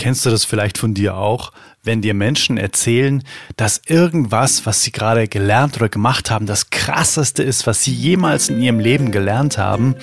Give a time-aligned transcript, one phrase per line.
[0.00, 3.22] Kennst du das vielleicht von dir auch, wenn dir Menschen erzählen,
[3.58, 8.48] dass irgendwas, was sie gerade gelernt oder gemacht haben, das krasseste ist, was sie jemals
[8.48, 9.94] in ihrem Leben gelernt haben,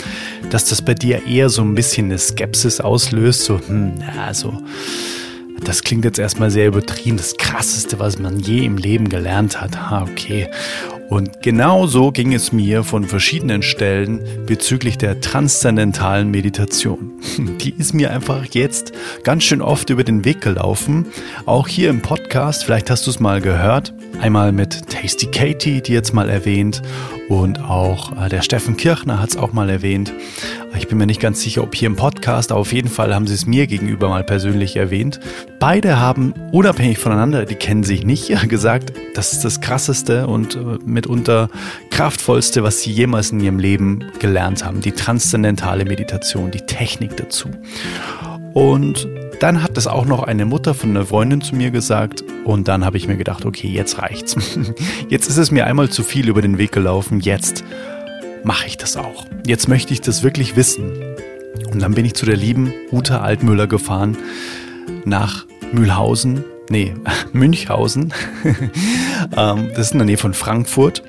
[0.52, 4.62] dass das bei dir eher so ein bisschen eine Skepsis auslöst, so, hm, ja, so,
[5.64, 9.90] das klingt jetzt erstmal sehr übertrieben, das krasseste, was man je im Leben gelernt hat.
[9.90, 10.48] Ha, okay.
[11.10, 17.14] Und genau so ging es mir von verschiedenen Stellen bezüglich der transzendentalen Meditation.
[17.62, 18.92] Die ist mir einfach jetzt
[19.24, 21.06] ganz schön oft über den Weg gelaufen.
[21.46, 23.94] Auch hier im Podcast, vielleicht hast du es mal gehört.
[24.20, 26.82] Einmal mit Tasty Katie, die jetzt mal erwähnt.
[27.30, 30.14] Und auch äh, der Steffen Kirchner hat es auch mal erwähnt.
[30.78, 33.28] Ich bin mir nicht ganz sicher, ob hier im Podcast, aber auf jeden Fall haben
[33.28, 35.20] sie es mir gegenüber mal persönlich erwähnt.
[35.60, 40.60] Beide haben unabhängig voneinander, die kennen sich nicht, gesagt, das ist das krasseste und äh,
[40.86, 41.50] mitunter
[41.90, 44.82] kraftvollste, was sie jemals in ihrem Leben gelernt haben.
[44.82, 47.50] Die transzendentale Meditation, die Technik dazu.
[48.58, 49.08] Und
[49.40, 52.84] dann hat das auch noch eine Mutter von einer Freundin zu mir gesagt und dann
[52.84, 54.36] habe ich mir gedacht, okay, jetzt reicht's.
[55.10, 57.64] Jetzt ist es mir einmal zu viel über den Weg gelaufen, jetzt
[58.44, 59.28] mache ich das auch.
[59.46, 60.92] Jetzt möchte ich das wirklich wissen.
[61.72, 64.18] Und dann bin ich zu der lieben Uta Altmüller gefahren
[65.06, 66.96] nach Mühlhausen, nee,
[67.34, 68.12] Münchhausen.
[69.36, 71.04] Ähm, das ist in der Nähe von Frankfurt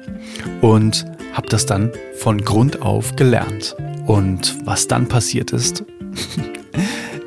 [0.60, 3.76] und habe das dann von Grund auf gelernt.
[4.06, 5.84] Und was dann passiert ist,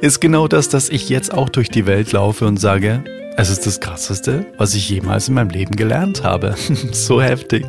[0.01, 3.03] ist genau das, dass ich jetzt auch durch die Welt laufe und sage,
[3.37, 6.55] es ist das Krasseste, was ich jemals in meinem Leben gelernt habe.
[6.91, 7.65] so heftig.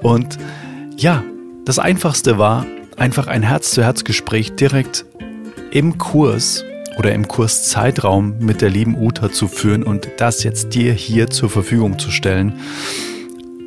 [0.00, 0.38] Und
[0.96, 1.24] ja,
[1.64, 5.04] das Einfachste war, einfach ein Herz-zu-Herz-Gespräch direkt
[5.72, 6.64] im Kurs
[6.98, 11.50] oder im Kurszeitraum mit der lieben Uta zu führen und das jetzt dir hier zur
[11.50, 12.60] Verfügung zu stellen.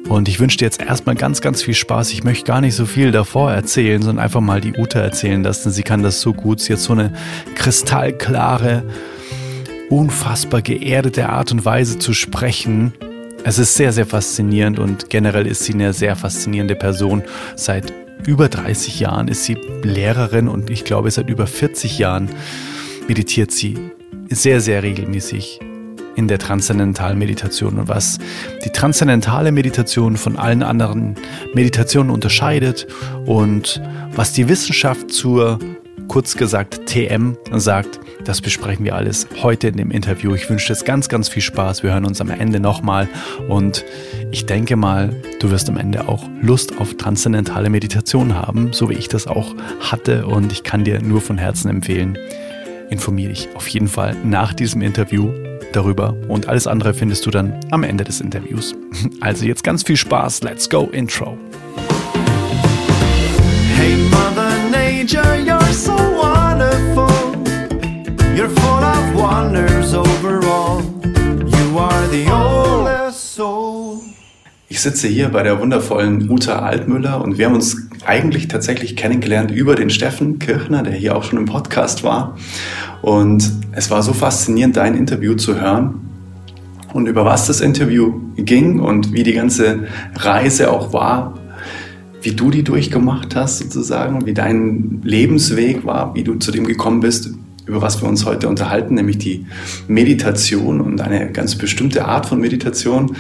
[0.10, 2.12] Und ich wünsche dir jetzt erstmal ganz, ganz viel Spaß.
[2.14, 5.70] Ich möchte gar nicht so viel davor erzählen, sondern einfach mal die Uta erzählen lassen.
[5.70, 6.60] Sie kann das so gut.
[6.60, 7.14] Sie hat so eine
[7.54, 8.84] kristallklare,
[9.92, 12.92] unfassbar geerdete Art und Weise zu sprechen.
[13.44, 17.22] Es ist sehr, sehr faszinierend und generell ist sie eine sehr faszinierende Person.
[17.56, 17.94] Seit
[18.26, 22.30] über 30 Jahren ist sie Lehrerin und ich glaube, seit über 40 Jahren
[23.08, 23.78] meditiert sie
[24.32, 25.60] sehr, sehr regelmäßig
[26.20, 28.20] in der transzendentalen Meditation und was
[28.66, 31.16] die transzendentale Meditation von allen anderen
[31.54, 32.88] Meditationen unterscheidet
[33.26, 33.82] und
[34.14, 35.60] was die Wissenschaft zur,
[36.10, 40.36] kurz gesagt, TM sagt, das besprechen wir alles heute in dem Interview.
[40.36, 41.84] Ich wünsche dir ganz, ganz viel Spaß.
[41.84, 43.08] Wir hören uns am Ende nochmal
[43.48, 43.86] und
[44.30, 48.96] ich denke mal, du wirst am Ende auch Lust auf transzendentale Meditation haben, so wie
[48.96, 52.18] ich das auch hatte und ich kann dir nur von Herzen empfehlen,
[52.90, 55.32] informiere dich auf jeden Fall nach diesem Interview
[55.74, 58.76] darüber und alles andere findest du dann am Ende des Interviews.
[59.22, 61.38] Also jetzt ganz viel Spaß, let's go Intro.
[63.76, 67.10] Hey Mother Nature, you're so wonderful.
[68.36, 70.82] You're full of wonders overall.
[71.04, 72.69] You are the soul.
[74.80, 79.52] Ich sitze hier bei der wundervollen Uta Altmüller und wir haben uns eigentlich tatsächlich kennengelernt
[79.52, 82.38] über den Steffen Kirchner, der hier auch schon im Podcast war.
[83.02, 85.96] Und es war so faszinierend, dein Interview zu hören
[86.94, 91.38] und über was das Interview ging und wie die ganze Reise auch war,
[92.22, 97.02] wie du die durchgemacht hast sozusagen, wie dein Lebensweg war, wie du zu dem gekommen
[97.02, 97.32] bist,
[97.66, 99.46] über was wir uns heute unterhalten, nämlich die
[99.90, 103.18] Meditation und eine ganz bestimmte Art von Meditation.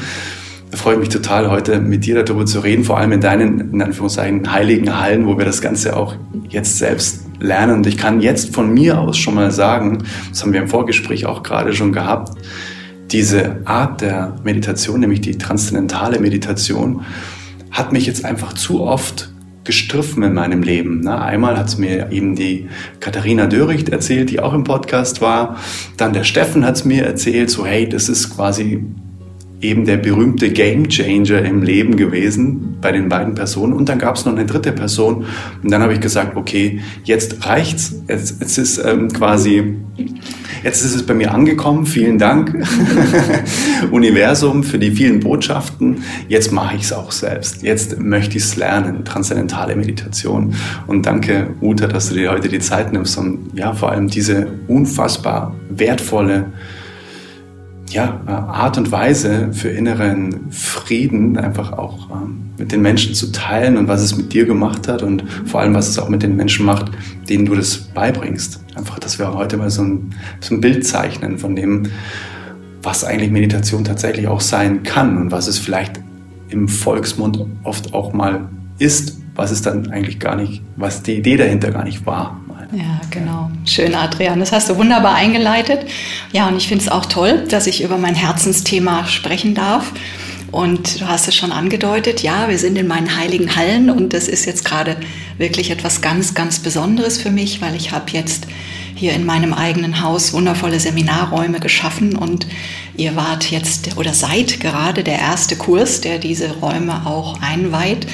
[0.72, 3.82] Freue ich mich total, heute mit dir darüber zu reden, vor allem in deinen, in
[3.82, 6.16] Anführungszeichen, heiligen Hallen, wo wir das Ganze auch
[6.48, 7.78] jetzt selbst lernen.
[7.78, 11.26] Und ich kann jetzt von mir aus schon mal sagen, das haben wir im Vorgespräch
[11.26, 12.38] auch gerade schon gehabt,
[13.12, 17.04] diese Art der Meditation, nämlich die transzendentale Meditation,
[17.72, 19.32] hat mich jetzt einfach zu oft
[19.64, 21.08] gestriffen in meinem Leben.
[21.08, 22.70] Einmal hat es mir eben die
[23.00, 25.58] Katharina Döricht erzählt, die auch im Podcast war.
[25.98, 28.84] Dann der Steffen hat es mir erzählt, so hey, das ist quasi
[29.62, 33.74] eben der berühmte Game Changer im Leben gewesen bei den beiden Personen.
[33.74, 35.26] Und dann gab es noch eine dritte Person.
[35.62, 37.96] Und dann habe ich gesagt, okay, jetzt reicht's.
[38.08, 39.76] Jetzt, jetzt ist ähm, quasi,
[40.64, 41.86] jetzt ist es bei mir angekommen.
[41.86, 42.56] Vielen Dank,
[43.92, 46.04] Universum, für die vielen Botschaften.
[46.30, 47.62] Jetzt mache ich es auch selbst.
[47.62, 50.56] Jetzt möchte ich es lernen, transzendentale Meditation.
[50.88, 54.48] Und danke, Uta, dass du dir heute die Zeit nimmst und ja, vor allem diese
[54.68, 56.46] unfassbar wertvolle
[57.90, 63.78] ja, Art und Weise für inneren Frieden einfach auch ähm, mit den Menschen zu teilen
[63.78, 66.36] und was es mit dir gemacht hat und vor allem, was es auch mit den
[66.36, 66.92] Menschen macht,
[67.30, 68.64] denen du das beibringst.
[68.76, 71.88] Einfach, dass wir heute mal so ein, so ein Bild zeichnen von dem,
[72.84, 76.00] was eigentlich Meditation tatsächlich auch sein kann und was es vielleicht
[76.50, 81.38] im Volksmund oft auch mal ist, was es dann eigentlich gar nicht, was die Idee
[81.38, 82.40] dahinter gar nicht war.
[82.72, 83.50] Ja, genau.
[83.66, 84.40] Schön, Adrian.
[84.40, 85.90] Das hast du wunderbar eingeleitet.
[86.32, 89.92] Ja, und ich finde es auch toll, dass ich über mein Herzensthema sprechen darf.
[90.52, 94.28] Und du hast es schon angedeutet, ja, wir sind in meinen heiligen Hallen und das
[94.28, 94.98] ist jetzt gerade
[95.38, 98.48] wirklich etwas ganz, ganz Besonderes für mich, weil ich habe jetzt
[99.00, 102.48] hier in meinem eigenen Haus wundervolle Seminarräume geschaffen und
[102.98, 108.08] ihr wart jetzt oder seid gerade der erste Kurs, der diese Räume auch einweiht.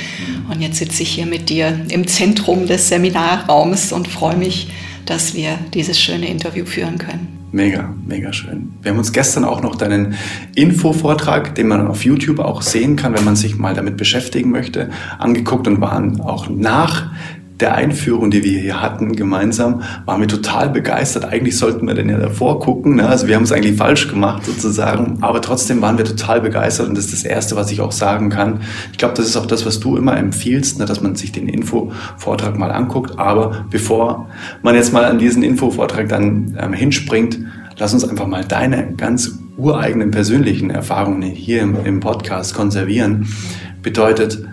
[0.47, 4.69] Und jetzt sitze ich hier mit dir im Zentrum des Seminarraums und freue mich,
[5.07, 7.35] dass wir dieses schöne Interview führen können.
[7.51, 8.73] Mega, mega schön.
[8.83, 10.15] Wir haben uns gestern auch noch deinen
[10.53, 14.91] Infovortrag, den man auf YouTube auch sehen kann, wenn man sich mal damit beschäftigen möchte,
[15.17, 17.11] angeguckt und waren auch nach
[17.59, 21.25] der Einführung, die wir hier hatten, gemeinsam, waren wir total begeistert.
[21.25, 22.95] Eigentlich sollten wir denn ja davor gucken.
[22.95, 23.07] Ne?
[23.07, 26.97] Also wir haben es eigentlich falsch gemacht sozusagen, aber trotzdem waren wir total begeistert und
[26.97, 28.61] das ist das Erste, was ich auch sagen kann.
[28.91, 30.85] Ich glaube, das ist auch das, was du immer empfiehlst, ne?
[30.85, 33.17] dass man sich den Infovortrag mal anguckt.
[33.17, 34.27] Aber bevor
[34.61, 37.39] man jetzt mal an diesen Infovortrag dann ähm, hinspringt,
[37.77, 43.27] lass uns einfach mal deine ganz ureigenen persönlichen Erfahrungen hier im, im Podcast konservieren.
[43.81, 44.45] Bedeutet,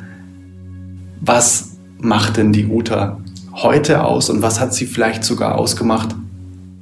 [1.21, 1.72] was
[2.03, 3.19] macht denn die Uta
[3.55, 6.15] heute aus und was hat sie vielleicht sogar ausgemacht,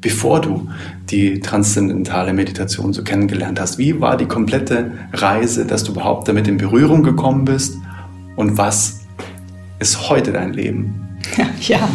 [0.01, 0.69] bevor du
[1.11, 3.79] die transzendentale Meditation so kennengelernt hast?
[3.79, 7.77] Wie war die komplette Reise, dass du überhaupt damit in Berührung gekommen bist
[8.37, 9.01] und was
[9.79, 10.95] ist heute dein Leben?
[11.61, 11.89] Ja.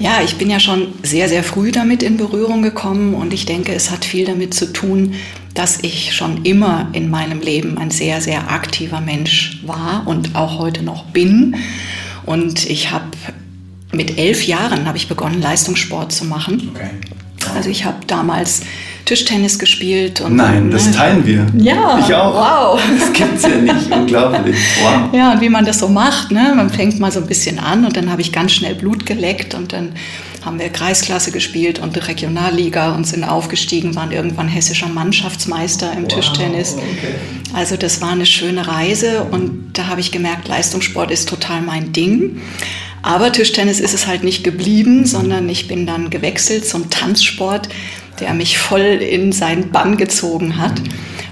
[0.00, 3.72] Ja, ich bin ja schon sehr, sehr früh damit in Berührung gekommen und ich denke,
[3.72, 5.14] es hat viel damit zu tun,
[5.54, 10.60] dass ich schon immer in meinem Leben ein sehr, sehr aktiver Mensch war und auch
[10.60, 11.56] heute noch bin.
[12.28, 13.06] Und ich habe
[13.90, 16.72] mit elf Jahren habe ich begonnen, Leistungssport zu machen.
[16.74, 16.90] Okay.
[17.56, 18.60] Also ich habe damals
[19.06, 20.20] Tischtennis gespielt.
[20.20, 21.46] Und, Nein, das ne, teilen wir.
[21.56, 22.34] Ja, ich auch.
[22.34, 22.80] Wow.
[22.98, 24.56] Das gibt's ja nicht, unglaublich.
[24.82, 25.14] Wow.
[25.14, 26.52] Ja, und wie man das so macht, ne?
[26.54, 29.54] man fängt mal so ein bisschen an und dann habe ich ganz schnell Blut geleckt
[29.54, 29.92] und dann
[30.44, 36.08] haben wir Kreisklasse gespielt und Regionalliga und sind aufgestiegen, waren irgendwann hessischer Mannschaftsmeister im wow,
[36.08, 36.74] Tischtennis.
[36.74, 37.14] Okay.
[37.52, 41.92] Also das war eine schöne Reise und da habe ich gemerkt, Leistungssport ist total mein
[41.92, 42.40] Ding.
[43.02, 47.68] Aber Tischtennis ist es halt nicht geblieben, sondern ich bin dann gewechselt zum Tanzsport,
[48.20, 50.80] der mich voll in seinen Bann gezogen hat.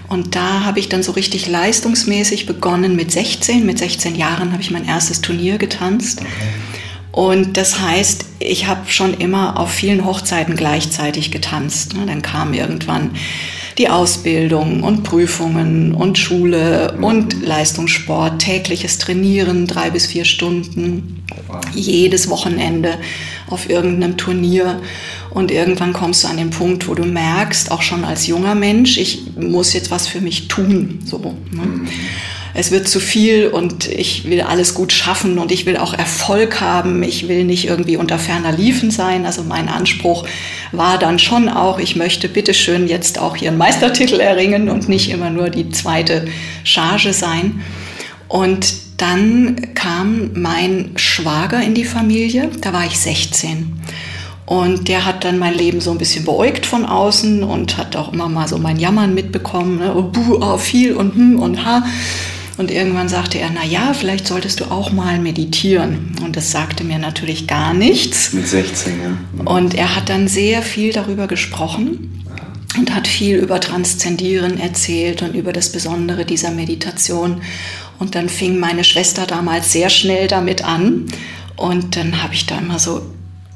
[0.08, 3.66] Und da habe ich dann so richtig leistungsmäßig begonnen mit 16.
[3.66, 6.20] Mit 16 Jahren habe ich mein erstes Turnier getanzt.
[6.20, 6.75] Okay.
[7.16, 11.94] Und das heißt, ich habe schon immer auf vielen Hochzeiten gleichzeitig getanzt.
[11.94, 12.04] Ne?
[12.04, 13.12] Dann kam irgendwann
[13.78, 21.24] die Ausbildung und Prüfungen und Schule und Leistungssport, tägliches Trainieren, drei bis vier Stunden,
[21.72, 22.98] jedes Wochenende
[23.48, 24.82] auf irgendeinem Turnier.
[25.30, 28.98] Und irgendwann kommst du an den Punkt, wo du merkst, auch schon als junger Mensch,
[28.98, 30.98] ich muss jetzt was für mich tun.
[31.06, 31.16] So,
[31.50, 31.62] ne?
[31.62, 31.88] Mhm
[32.58, 36.62] es wird zu viel und ich will alles gut schaffen und ich will auch Erfolg
[36.62, 37.02] haben.
[37.02, 39.26] Ich will nicht irgendwie unter ferner Liefen sein.
[39.26, 40.26] Also mein Anspruch
[40.72, 45.10] war dann schon auch, ich möchte bitteschön jetzt auch hier einen Meistertitel erringen und nicht
[45.10, 46.28] immer nur die zweite
[46.64, 47.62] Charge sein.
[48.26, 53.80] Und dann kam mein Schwager in die Familie, da war ich 16.
[54.46, 58.14] Und der hat dann mein Leben so ein bisschen beäugt von außen und hat auch
[58.14, 59.80] immer mal so mein Jammern mitbekommen.
[59.80, 59.94] Ne?
[59.94, 61.84] Oh, buh, oh, viel und hm und ha.
[62.56, 66.16] Und irgendwann sagte er, na ja, vielleicht solltest du auch mal meditieren.
[66.24, 68.32] Und das sagte mir natürlich gar nichts.
[68.32, 69.44] Mit 16, ja.
[69.44, 72.24] Und er hat dann sehr viel darüber gesprochen
[72.78, 77.42] und hat viel über Transzendieren erzählt und über das Besondere dieser Meditation.
[77.98, 81.06] Und dann fing meine Schwester damals sehr schnell damit an.
[81.56, 83.02] Und dann habe ich da immer so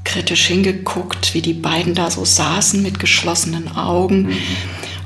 [0.04, 4.22] kritisch hingeguckt, wie die beiden da so saßen mit geschlossenen Augen.
[4.22, 4.36] Mhm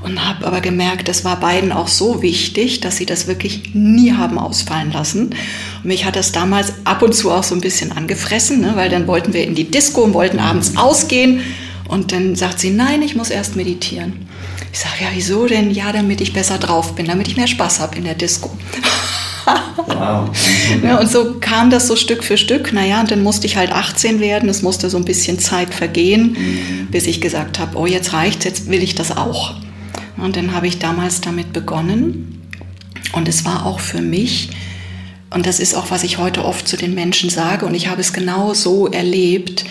[0.04, 4.12] und habe aber gemerkt, das war beiden auch so wichtig, dass sie das wirklich nie
[4.12, 5.30] haben ausfallen lassen.
[5.30, 8.73] Und mich hat das damals ab und zu auch so ein bisschen angefressen, ne?
[8.75, 11.40] weil dann wollten wir in die Disco und wollten abends ausgehen
[11.88, 14.26] und dann sagt sie, nein, ich muss erst meditieren.
[14.73, 15.70] Ich sage, ja, wieso denn?
[15.70, 18.50] Ja, damit ich besser drauf bin, damit ich mehr Spaß habe in der Disco.
[19.87, 20.28] wow.
[20.82, 22.73] ja, und so kam das so Stück für Stück.
[22.73, 24.49] Naja, und dann musste ich halt 18 werden.
[24.49, 26.87] Es musste so ein bisschen Zeit vergehen, mhm.
[26.90, 29.54] bis ich gesagt habe, oh, jetzt reicht's, jetzt will ich das auch.
[30.25, 32.40] Und dann habe ich damals damit begonnen.
[33.12, 34.49] Und es war auch für mich,
[35.28, 38.00] und das ist auch, was ich heute oft zu den Menschen sage, und ich habe
[38.00, 39.66] es genau so erlebt,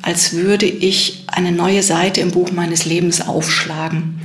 [0.00, 4.22] als würde ich eine neue Seite im Buch meines Lebens aufschlagen.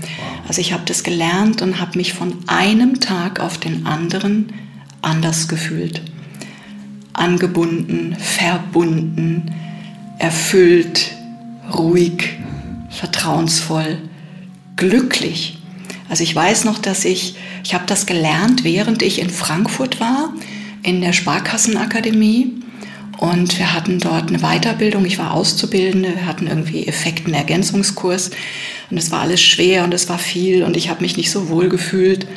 [0.48, 4.54] Also ich habe das gelernt und habe mich von einem Tag auf den anderen
[5.02, 6.02] anders gefühlt.
[7.12, 9.54] Angebunden, verbunden,
[10.20, 11.12] erfüllt,
[11.74, 12.38] ruhig,
[12.90, 13.98] vertrauensvoll
[14.76, 15.58] glücklich.
[16.16, 20.34] Also ich weiß noch, dass ich, ich habe das gelernt, während ich in Frankfurt war,
[20.82, 22.54] in der Sparkassenakademie.
[23.18, 25.04] Und wir hatten dort eine Weiterbildung.
[25.04, 26.16] Ich war Auszubildende.
[26.16, 28.32] Wir hatten irgendwie Effektenergänzungskurs.
[28.90, 31.50] Und es war alles schwer und es war viel und ich habe mich nicht so
[31.50, 32.28] wohl gefühlt.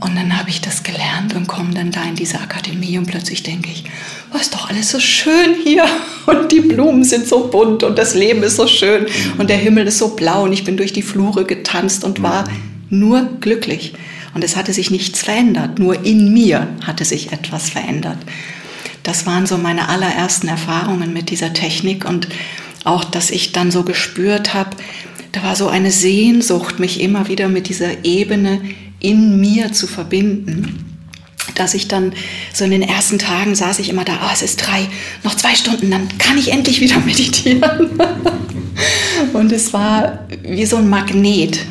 [0.00, 3.42] Und dann habe ich das gelernt und komme dann da in diese Akademie und plötzlich
[3.42, 3.84] denke ich,
[4.32, 5.86] was oh, ist doch alles so schön hier
[6.26, 9.06] und die Blumen sind so bunt und das Leben ist so schön
[9.38, 12.44] und der Himmel ist so blau und ich bin durch die Flure getanzt und war
[12.90, 13.94] nur glücklich.
[14.34, 18.18] Und es hatte sich nichts verändert, nur in mir hatte sich etwas verändert.
[19.02, 22.28] Das waren so meine allerersten Erfahrungen mit dieser Technik und
[22.84, 24.70] auch, dass ich dann so gespürt habe,
[25.32, 28.60] da war so eine Sehnsucht, mich immer wieder mit dieser Ebene
[29.00, 30.84] in mir zu verbinden.
[31.54, 32.12] Dass ich dann
[32.52, 34.86] so in den ersten Tagen saß ich immer da, oh, es ist drei,
[35.24, 37.90] noch zwei Stunden, dann kann ich endlich wieder meditieren.
[39.32, 41.64] Und es war wie so ein Magnet.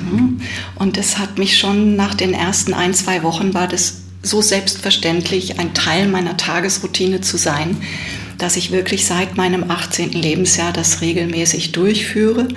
[0.75, 5.59] Und es hat mich schon nach den ersten ein, zwei Wochen war das so selbstverständlich,
[5.59, 7.77] ein Teil meiner Tagesroutine zu sein,
[8.37, 10.11] dass ich wirklich seit meinem 18.
[10.11, 12.47] Lebensjahr das regelmäßig durchführe.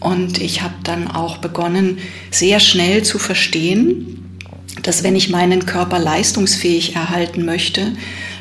[0.00, 1.98] Und ich habe dann auch begonnen,
[2.30, 4.38] sehr schnell zu verstehen,
[4.82, 7.92] dass wenn ich meinen Körper leistungsfähig erhalten möchte,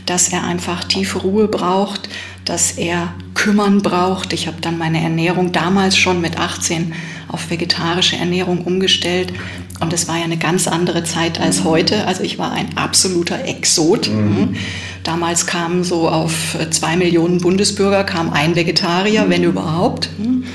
[0.06, 2.05] dass er einfach tiefe Ruhe braucht,
[2.46, 4.34] dass er kümmern braucht.
[4.34, 6.94] Ich habe dann meine Ernährung damals schon mit 18
[7.28, 9.34] auf vegetarische Ernährung umgestellt.
[9.82, 12.08] Und es war ja eine ganz andere Zeit als heute.
[12.08, 14.10] Also ich war ein absoluter Exot.
[14.10, 14.56] Mhm.
[15.04, 19.30] Damals kamen so auf zwei Millionen Bundesbürger kam ein Vegetarier, mhm.
[19.30, 20.10] wenn überhaupt.
[20.18, 20.46] Mhm.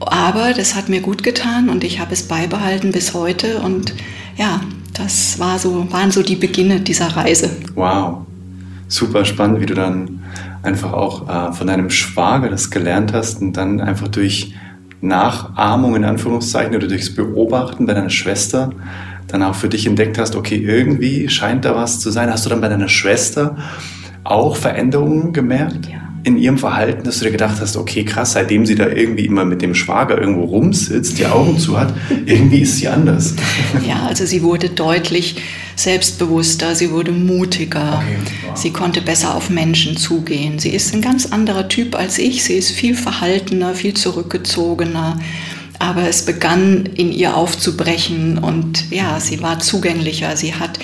[0.00, 3.60] Aber das hat mir gut getan und ich habe es beibehalten bis heute.
[3.60, 3.92] Und
[4.36, 4.60] ja,
[4.94, 7.50] das war so, waren so die Beginne dieser Reise.
[7.74, 8.18] Wow,
[8.86, 10.17] super spannend, wie du dann
[10.62, 14.54] einfach auch äh, von deinem Schwager das gelernt hast und dann einfach durch
[15.00, 18.70] Nachahmung in Anführungszeichen oder durchs Beobachten bei deiner Schwester
[19.28, 22.30] dann auch für dich entdeckt hast, okay, irgendwie scheint da was zu sein.
[22.30, 23.56] Hast du dann bei deiner Schwester
[24.24, 25.86] auch Veränderungen gemerkt?
[25.86, 29.24] Ja in ihrem Verhalten, dass du dir gedacht hast, okay, krass, seitdem sie da irgendwie
[29.24, 31.94] immer mit dem Schwager irgendwo rumsitzt, die Augen zu hat,
[32.26, 33.34] irgendwie ist sie anders.
[33.86, 35.36] Ja, also sie wurde deutlich
[35.76, 38.16] selbstbewusster, sie wurde mutiger, okay,
[38.46, 38.56] wow.
[38.56, 40.58] sie konnte besser auf Menschen zugehen.
[40.58, 45.18] Sie ist ein ganz anderer Typ als ich, sie ist viel verhaltener, viel zurückgezogener.
[45.78, 50.78] Aber es begann in ihr aufzubrechen und ja, sie war zugänglicher, sie hat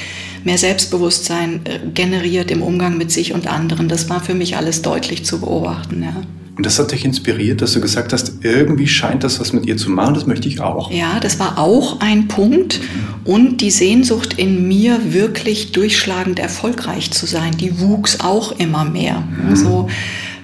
[0.45, 3.89] mehr Selbstbewusstsein äh, generiert im Umgang mit sich und anderen.
[3.89, 6.03] Das war für mich alles deutlich zu beobachten.
[6.03, 6.23] Ja.
[6.57, 9.77] Und das hat dich inspiriert, dass du gesagt hast, irgendwie scheint das was mit ihr
[9.77, 10.91] zu machen, das möchte ich auch.
[10.93, 12.81] Ja, das war auch ein Punkt.
[13.25, 19.21] Und die Sehnsucht in mir, wirklich durchschlagend erfolgreich zu sein, die wuchs auch immer mehr.
[19.21, 19.49] Mhm.
[19.49, 19.89] Also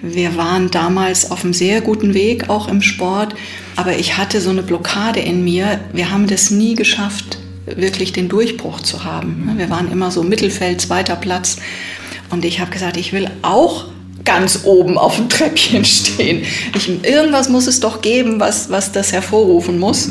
[0.03, 3.37] wir waren damals auf einem sehr guten Weg, auch im Sport.
[3.77, 5.79] Aber ich hatte so eine Blockade in mir.
[5.93, 7.39] Wir haben das nie geschafft,
[7.77, 9.55] wirklich den Durchbruch zu haben.
[9.57, 11.57] Wir waren immer so Mittelfeld, zweiter Platz.
[12.31, 13.87] Und ich habe gesagt, ich will auch
[14.25, 16.45] ganz oben auf dem Treppchen stehen.
[16.77, 20.11] Ich, irgendwas muss es doch geben, was, was das hervorrufen muss.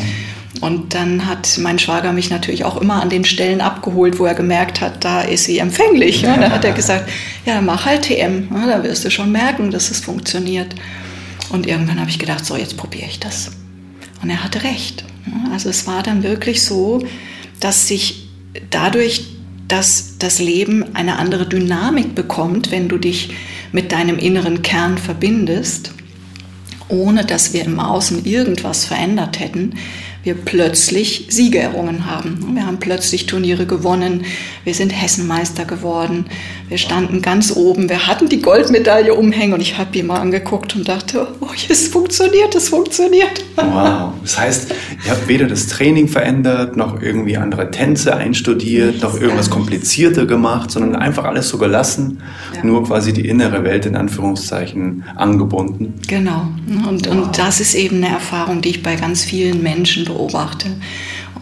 [0.62, 4.34] Und dann hat mein Schwager mich natürlich auch immer an den Stellen abgeholt, wo er
[4.34, 6.22] gemerkt hat, da ist sie empfänglich.
[6.24, 7.10] Ja, da hat er gesagt,
[7.46, 10.76] ja, mach halt TM, ja, da wirst du schon merken, dass es funktioniert.
[11.50, 13.52] Und irgendwann habe ich gedacht, so, jetzt probiere ich das.
[14.22, 15.06] Und er hatte recht.
[15.54, 17.02] Also es war dann wirklich so,
[17.60, 18.30] dass sich
[18.70, 19.26] dadurch,
[19.68, 23.32] dass das Leben eine andere Dynamik bekommt, wenn du dich
[23.72, 25.92] mit deinem inneren Kern verbindest,
[26.88, 29.76] ohne dass wir im Außen irgendwas verändert hätten,
[30.30, 32.52] wir plötzlich Siege errungen haben.
[32.54, 34.26] Wir haben plötzlich Turniere gewonnen,
[34.64, 36.26] wir sind Hessenmeister geworden,
[36.68, 40.76] wir standen ganz oben, wir hatten die Goldmedaille umhängen und ich habe die mal angeguckt
[40.76, 43.44] und dachte, oh, es funktioniert, es funktioniert.
[43.56, 44.72] Wow, das heißt,
[45.04, 50.70] ihr habt weder das Training verändert, noch irgendwie andere Tänze einstudiert, noch irgendwas komplizierter gemacht,
[50.70, 52.22] sondern einfach alles so gelassen,
[52.56, 52.64] ja.
[52.64, 55.96] nur quasi die innere Welt in Anführungszeichen angebunden.
[56.08, 56.50] Genau,
[56.88, 57.14] und, wow.
[57.14, 60.19] und das ist eben eine Erfahrung, die ich bei ganz vielen Menschen beobachte.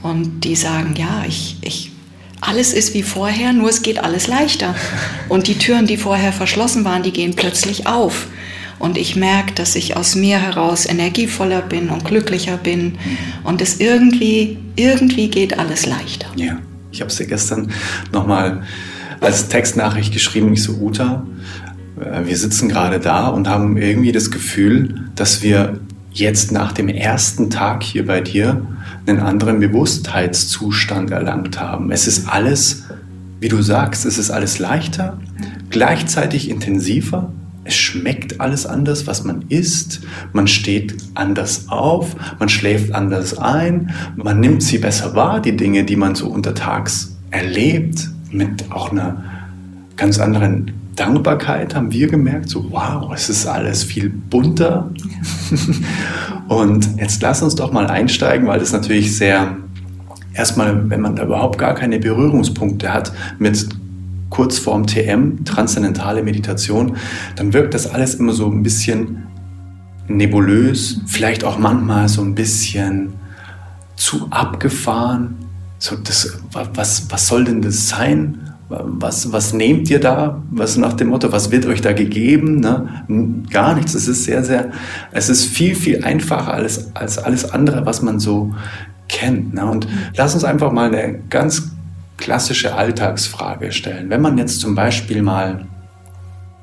[0.04, 1.92] Und die sagen, ja, ich, ich,
[2.42, 4.76] alles ist wie vorher, nur es geht alles leichter.
[5.30, 8.28] Und die Türen, die vorher verschlossen waren, die gehen plötzlich auf.
[8.80, 12.98] Und ich merke, dass ich aus mir heraus energievoller bin und glücklicher bin.
[13.44, 16.28] Und es irgendwie, irgendwie geht alles leichter.
[16.36, 16.60] Ja,
[16.92, 17.72] ich habe es dir gestern
[18.12, 18.64] nochmal
[19.20, 20.54] als Textnachricht geschrieben.
[20.54, 21.26] Ich so, Uta,
[22.00, 25.80] äh, wir sitzen gerade da und haben irgendwie das Gefühl, dass wir
[26.20, 28.66] jetzt nach dem ersten Tag hier bei dir
[29.06, 31.92] einen anderen Bewusstheitszustand erlangt haben.
[31.92, 32.84] Es ist alles,
[33.40, 35.20] wie du sagst, es ist alles leichter,
[35.70, 37.32] gleichzeitig intensiver.
[37.64, 40.02] Es schmeckt alles anders, was man isst.
[40.34, 45.84] Man steht anders auf, man schläft anders ein, man nimmt sie besser wahr, die Dinge,
[45.84, 49.24] die man so untertags erlebt, mit auch einer
[49.98, 54.90] ganz anderen Dankbarkeit haben wir gemerkt, so wow, es ist alles viel bunter.
[56.50, 59.58] und jetzt lass uns doch mal einsteigen, weil das natürlich sehr,
[60.34, 63.70] erstmal, wenn man da überhaupt gar keine Berührungspunkte hat mit
[64.32, 66.98] Kurzform TM, transzendentale Meditation,
[67.36, 69.24] dann wirkt das alles immer so ein bisschen
[70.08, 73.14] nebulös, vielleicht auch manchmal so ein bisschen
[73.96, 75.36] zu abgefahren.
[75.80, 78.47] So das, was, was soll denn das sein?
[78.70, 80.42] Was, was nehmt ihr da?
[80.52, 82.60] Was nach dem Motto, was wird euch da gegeben?
[82.60, 83.46] Ne?
[83.50, 83.94] Gar nichts.
[83.94, 84.72] Es ist sehr, sehr,
[85.12, 88.54] es ist viel, viel einfacher als, als alles andere, was man so
[89.08, 89.54] kennt.
[89.54, 89.66] Ne?
[89.66, 91.72] Und lass uns einfach mal eine ganz
[92.18, 94.10] klassische Alltagsfrage stellen.
[94.10, 95.66] Wenn man jetzt zum Beispiel mal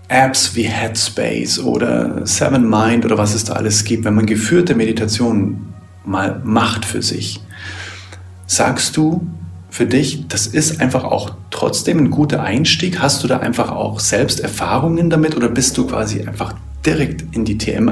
[0.09, 4.75] Apps wie Headspace oder Seven Mind oder was es da alles gibt, wenn man geführte
[4.75, 5.73] Meditation
[6.05, 7.41] mal macht für sich,
[8.47, 9.27] sagst du
[9.75, 13.01] für dich, das ist einfach auch trotzdem ein guter Einstieg?
[13.01, 16.55] Hast du da einfach auch selbst Erfahrungen damit oder bist du quasi einfach
[16.87, 17.91] direkt in die TM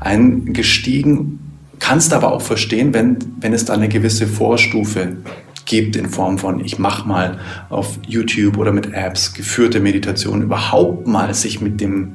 [0.00, 1.38] eingestiegen?
[1.78, 5.16] Kannst aber auch verstehen, wenn, wenn es da eine gewisse Vorstufe
[5.64, 7.38] gibt in Form von, ich mache mal
[7.70, 12.10] auf YouTube oder mit Apps geführte Meditation, überhaupt mal sich mit dem,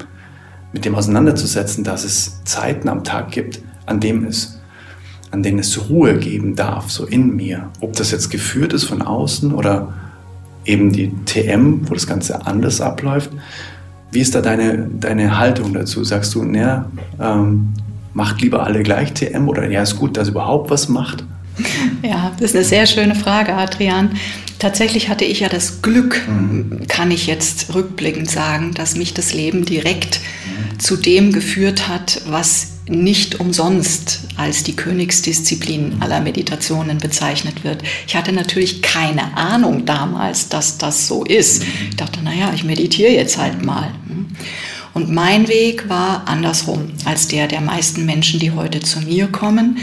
[0.71, 4.56] mit dem auseinanderzusetzen, dass es Zeiten am Tag gibt, an dem es,
[5.31, 7.69] an denen es Ruhe geben darf, so in mir.
[7.81, 9.93] Ob das jetzt geführt ist von außen oder
[10.65, 13.31] eben die TM, wo das Ganze anders abläuft.
[14.11, 16.03] Wie ist da deine, deine Haltung dazu?
[16.03, 17.73] Sagst du, naja, ähm,
[18.13, 21.23] macht lieber alle gleich TM oder ja, ist gut, dass überhaupt was macht?
[22.03, 24.11] Ja, das ist eine sehr schöne Frage, Adrian.
[24.59, 26.85] Tatsächlich hatte ich ja das Glück, mhm.
[26.87, 30.79] kann ich jetzt rückblickend sagen, dass mich das Leben direkt mhm.
[30.79, 37.83] zu dem geführt hat, was nicht umsonst als die Königsdisziplin aller Meditationen bezeichnet wird.
[38.07, 41.63] Ich hatte natürlich keine Ahnung damals, dass das so ist.
[41.89, 43.91] Ich dachte, naja, ich meditiere jetzt halt mal.
[44.93, 49.77] Und mein Weg war andersrum als der der meisten Menschen, die heute zu mir kommen.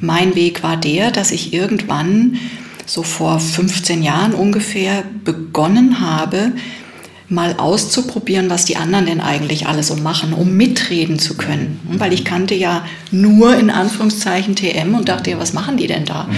[0.00, 2.38] Mein Weg war der, dass ich irgendwann,
[2.84, 6.52] so vor 15 Jahren ungefähr, begonnen habe,
[7.28, 11.80] mal auszuprobieren, was die anderen denn eigentlich alle so machen, um mitreden zu können.
[11.98, 16.04] Weil ich kannte ja nur in Anführungszeichen TM und dachte, ja, was machen die denn
[16.04, 16.28] da?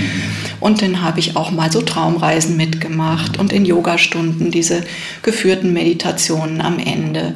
[0.60, 4.82] Und dann habe ich auch mal so Traumreisen mitgemacht und in Yogastunden diese
[5.22, 7.34] geführten Meditationen am Ende.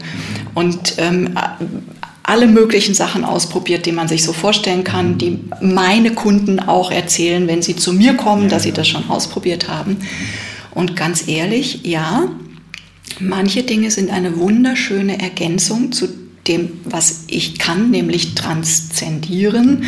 [0.55, 1.35] Und ähm,
[2.23, 7.47] alle möglichen Sachen ausprobiert, die man sich so vorstellen kann, die meine Kunden auch erzählen,
[7.49, 9.99] wenn sie zu mir kommen, dass sie das schon ausprobiert haben.
[10.71, 12.29] Und ganz ehrlich, ja,
[13.21, 16.09] manche Dinge sind eine wunderschöne Ergänzung zu
[16.47, 19.85] dem, was ich kann, nämlich transzendieren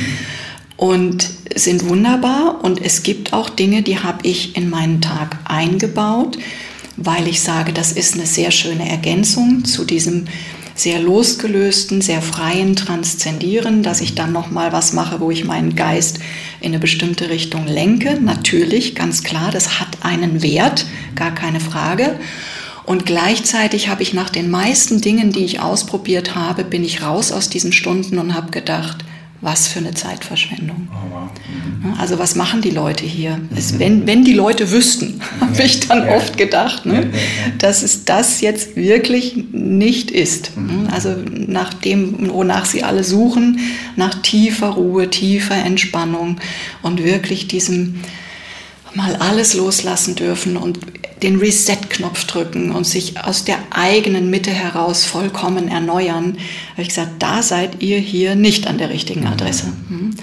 [0.77, 2.63] und sind wunderbar.
[2.63, 6.39] Und es gibt auch Dinge, die habe ich in meinen Tag eingebaut,
[6.97, 10.27] weil ich sage, das ist eine sehr schöne Ergänzung zu diesem
[10.77, 15.77] sehr losgelösten, sehr freien Transzendieren, dass ich dann noch mal was mache, wo ich meinen
[15.77, 16.19] Geist
[16.61, 18.19] in eine bestimmte Richtung lenke.
[18.21, 22.19] Natürlich, ganz klar, das hat einen Wert, gar keine Frage.
[22.87, 27.33] Und gleichzeitig habe ich nach den meisten Dingen, die ich ausprobiert habe, bin ich raus
[27.33, 29.05] aus diesen Stunden und habe gedacht,
[29.45, 30.89] was für eine Zeitverschwendung.
[30.91, 31.95] Oh, mhm.
[31.99, 33.41] Also was machen die Leute hier?
[33.55, 33.79] Es, mhm.
[33.79, 36.17] wenn, wenn die Leute wüssten, habe ich dann ja.
[36.17, 37.11] oft gedacht, ne,
[37.59, 40.57] dass es das jetzt wirklich nicht ist.
[40.57, 40.89] Mhm.
[40.91, 43.61] Also nach dem, wonach sie alle suchen,
[43.97, 46.41] nach tiefer Ruhe, tiefer Entspannung
[46.83, 48.01] und wirklich diesem
[48.95, 50.79] mal alles loslassen dürfen und
[51.23, 56.37] den Reset-Knopf drücken und sich aus der eigenen Mitte heraus vollkommen erneuern,
[56.73, 59.29] habe ich gesagt, da seid ihr hier nicht an der richtigen mhm.
[59.29, 59.73] Adresse.
[59.89, 60.15] Mhm.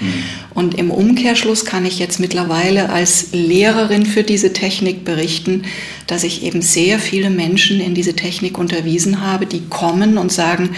[0.53, 5.63] Und im Umkehrschluss kann ich jetzt mittlerweile als Lehrerin für diese Technik berichten,
[6.05, 10.75] dass ich eben sehr viele Menschen in diese Technik unterwiesen habe, die kommen und sagen,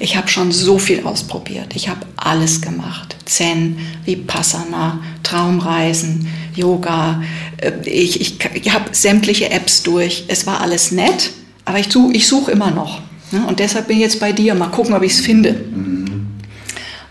[0.00, 1.76] ich habe schon so viel ausprobiert.
[1.76, 3.14] Ich habe alles gemacht.
[3.24, 7.22] Zen, Vipassana, Traumreisen, Yoga.
[7.58, 10.24] Äh, ich, ich, ich habe sämtliche Apps durch.
[10.28, 11.30] Es war alles nett,
[11.64, 13.00] aber ich, ich suche immer noch.
[13.30, 13.44] Ne?
[13.46, 14.54] Und deshalb bin ich jetzt bei dir.
[14.54, 15.64] Mal gucken, ob ich es finde.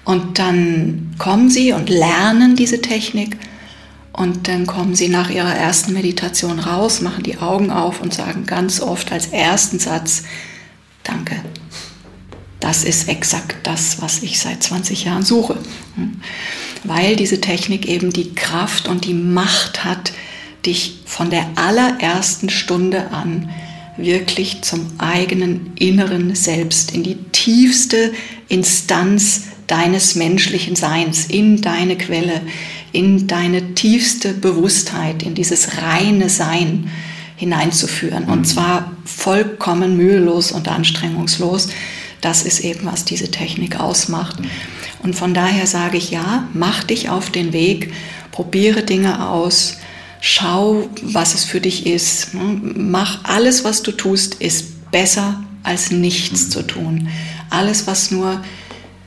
[0.04, 3.38] Und dann kommen sie und lernen diese Technik.
[4.13, 8.45] Und dann kommen sie nach ihrer ersten Meditation raus, machen die Augen auf und sagen
[8.45, 10.23] ganz oft als ersten Satz,
[11.04, 11.41] danke.
[12.60, 15.58] Das ist exakt das, was ich seit 20 Jahren suche.
[16.83, 20.13] Weil diese Technik eben die Kraft und die Macht hat,
[20.65, 23.49] dich von der allerersten Stunde an
[23.97, 28.13] wirklich zum eigenen inneren Selbst, in die tiefste
[28.47, 32.41] Instanz deines menschlichen Seins, in deine Quelle,
[32.91, 36.89] in deine tiefste Bewusstheit, in dieses reine Sein
[37.37, 38.25] hineinzuführen.
[38.25, 41.69] Und zwar vollkommen mühelos und anstrengungslos.
[42.19, 44.37] Das ist eben, was diese Technik ausmacht.
[45.03, 47.93] Und von daher sage ich ja, mach dich auf den Weg,
[48.31, 49.77] probiere Dinge aus,
[50.19, 52.33] schau, was es für dich ist.
[52.33, 52.61] Ne?
[52.75, 57.09] Mach alles, was du tust, ist besser als nichts zu tun.
[57.49, 58.41] Alles, was nur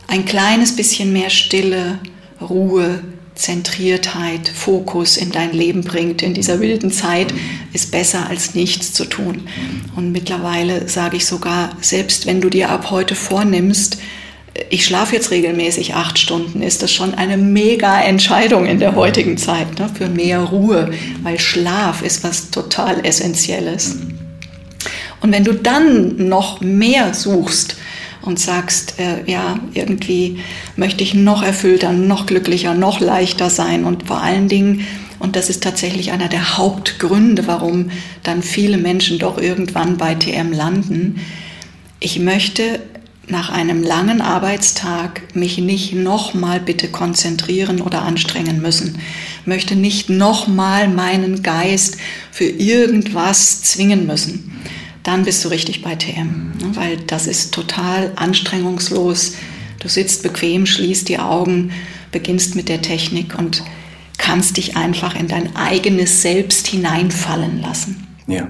[0.07, 1.99] ein kleines bisschen mehr Stille,
[2.41, 3.03] Ruhe,
[3.35, 7.35] Zentriertheit, Fokus in dein Leben bringt in dieser wilden Zeit,
[7.73, 9.49] ist besser als nichts zu tun.
[9.97, 13.99] Und mittlerweile sage ich sogar, selbst wenn du dir ab heute vornimmst,
[14.71, 19.37] ich schlafe jetzt regelmäßig acht Stunden, ist das schon eine mega Entscheidung in der heutigen
[19.37, 23.97] Zeit ne, für mehr Ruhe, weil Schlaf ist was total Essentielles.
[25.21, 27.77] Und wenn du dann noch mehr suchst,
[28.25, 30.39] und sagst, äh, ja, irgendwie
[30.77, 34.87] möchte ich noch erfüllter, noch glücklicher, noch leichter sein und vor allen Dingen,
[35.19, 37.91] und das ist tatsächlich einer der Hauptgründe, warum
[38.23, 41.21] dann viele Menschen doch irgendwann bei TM landen,
[42.01, 42.81] ich möchte
[43.29, 48.99] nach einem langen Arbeitstag mich nicht nochmal bitte konzentrieren oder anstrengen müssen,
[49.45, 51.97] möchte nicht nochmal meinen Geist
[52.31, 54.55] für irgendwas zwingen müssen
[55.05, 56.71] dann bist du richtig bei TM, ne?
[56.75, 59.35] weil das ist total anstrengungslos.
[59.79, 61.73] Du sitzt bequem, schließt die Augen,
[62.11, 63.63] beginnst mit der Technik und
[64.17, 68.07] kannst dich einfach in dein eigenes Selbst hineinfallen lassen.
[68.27, 68.49] Ja.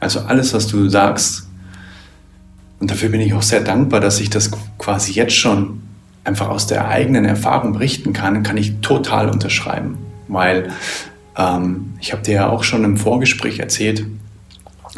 [0.00, 1.45] Also alles, was du sagst,
[2.78, 5.82] und dafür bin ich auch sehr dankbar, dass ich das quasi jetzt schon
[6.24, 9.98] einfach aus der eigenen Erfahrung berichten kann, kann ich total unterschreiben.
[10.28, 10.70] Weil
[11.36, 14.04] ähm, ich habe dir ja auch schon im Vorgespräch erzählt,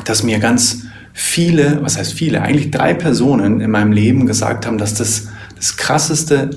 [0.04, 4.78] dass mir ganz viele, was heißt viele, eigentlich drei Personen in meinem Leben gesagt haben,
[4.78, 6.50] dass das das Krasseste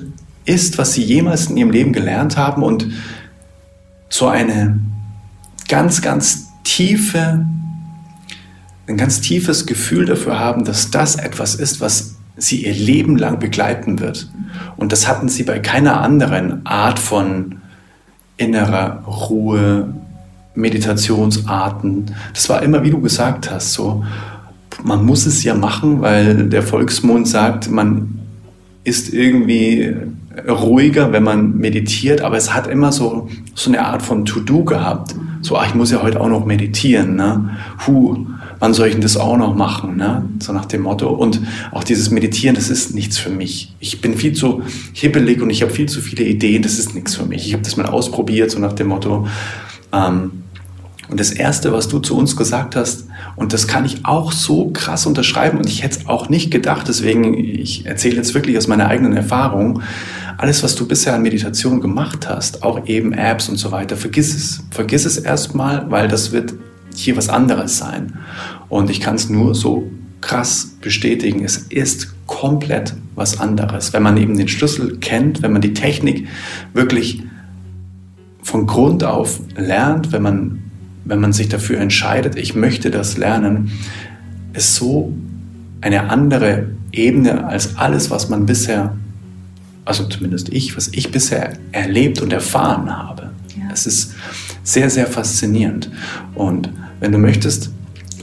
[0.44, 2.86] ist, was sie jemals in ihrem Leben gelernt haben und
[4.08, 4.78] so eine
[5.68, 7.44] ganz, ganz tiefe,
[8.86, 13.38] ein ganz tiefes Gefühl dafür haben, dass das etwas ist, was sie ihr Leben lang
[13.38, 14.30] begleiten wird.
[14.76, 17.56] Und das hatten sie bei keiner anderen Art von
[18.36, 19.94] innerer Ruhe,
[20.54, 22.14] Meditationsarten.
[22.34, 24.04] Das war immer, wie du gesagt hast, so,
[24.82, 28.18] man muss es ja machen, weil der Volksmund sagt, man
[28.84, 29.94] ist irgendwie
[30.48, 35.14] ruhiger, wenn man meditiert, aber es hat immer so, so eine Art von To-Do gehabt.
[35.42, 37.50] So, ach, ich muss ja heute auch noch meditieren, ne?
[37.86, 38.16] Huh,
[38.62, 40.24] wann soll ich denn das auch noch machen, ne?
[40.38, 41.08] So nach dem Motto.
[41.08, 41.40] Und
[41.72, 43.74] auch dieses Meditieren, das ist nichts für mich.
[43.80, 47.16] Ich bin viel zu hibbelig und ich habe viel zu viele Ideen, das ist nichts
[47.16, 47.44] für mich.
[47.44, 49.26] Ich habe das mal ausprobiert, so nach dem Motto.
[49.92, 50.44] Ähm,
[51.08, 54.70] und das Erste, was du zu uns gesagt hast, und das kann ich auch so
[54.70, 58.68] krass unterschreiben, und ich hätte es auch nicht gedacht, deswegen, ich erzähle jetzt wirklich aus
[58.68, 59.82] meiner eigenen Erfahrung,
[60.38, 64.36] alles, was du bisher an Meditation gemacht hast, auch eben Apps und so weiter, vergiss
[64.36, 64.62] es.
[64.70, 66.54] Vergiss es erstmal, weil das wird
[66.94, 68.18] hier was anderes sein.
[68.68, 73.92] Und ich kann es nur so krass bestätigen, es ist komplett was anderes.
[73.92, 76.28] Wenn man eben den Schlüssel kennt, wenn man die Technik
[76.72, 77.22] wirklich
[78.42, 80.62] von Grund auf lernt, wenn man
[81.04, 83.72] wenn man sich dafür entscheidet, ich möchte das lernen,
[84.52, 85.12] ist so
[85.80, 88.96] eine andere Ebene als alles, was man bisher,
[89.84, 93.30] also zumindest ich, was ich bisher erlebt und erfahren habe.
[93.56, 93.70] Ja.
[93.72, 94.14] Es ist
[94.62, 95.90] sehr, sehr faszinierend.
[96.34, 96.70] Und
[97.00, 97.70] wenn du möchtest,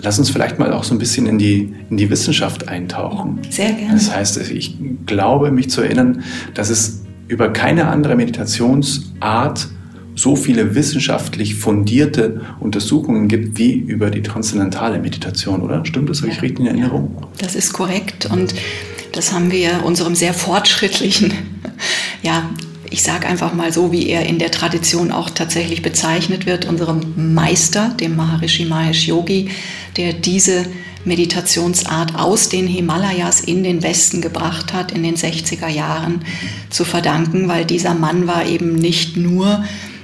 [0.02, 3.40] lass uns vielleicht mal auch so ein bisschen in die, in die Wissenschaft eintauchen.
[3.50, 3.94] Sehr gerne.
[3.94, 6.24] Das heißt, ich glaube, mich zu erinnern,
[6.54, 9.68] dass es über keine andere Meditationsart
[10.16, 15.86] so viele wissenschaftlich fundierte Untersuchungen gibt wie über die transzendentale Meditation, oder?
[15.86, 16.22] Stimmt das?
[16.22, 17.16] Habe ich richtig in Erinnerung?
[17.20, 18.54] Ja, das ist korrekt und
[19.14, 21.32] das haben wir unserem sehr fortschrittlichen,
[22.22, 22.50] ja,
[22.90, 27.34] ich sage einfach mal so, wie er in der Tradition auch tatsächlich bezeichnet wird, unserem
[27.34, 29.50] Meister, dem Maharishi Mahesh Yogi,
[29.98, 30.66] der diese
[31.06, 36.26] Meditationsart aus den Himalayas in den Westen gebracht hat, in den 60er Jahren
[36.70, 39.64] zu verdanken, weil dieser Mann war eben nicht nur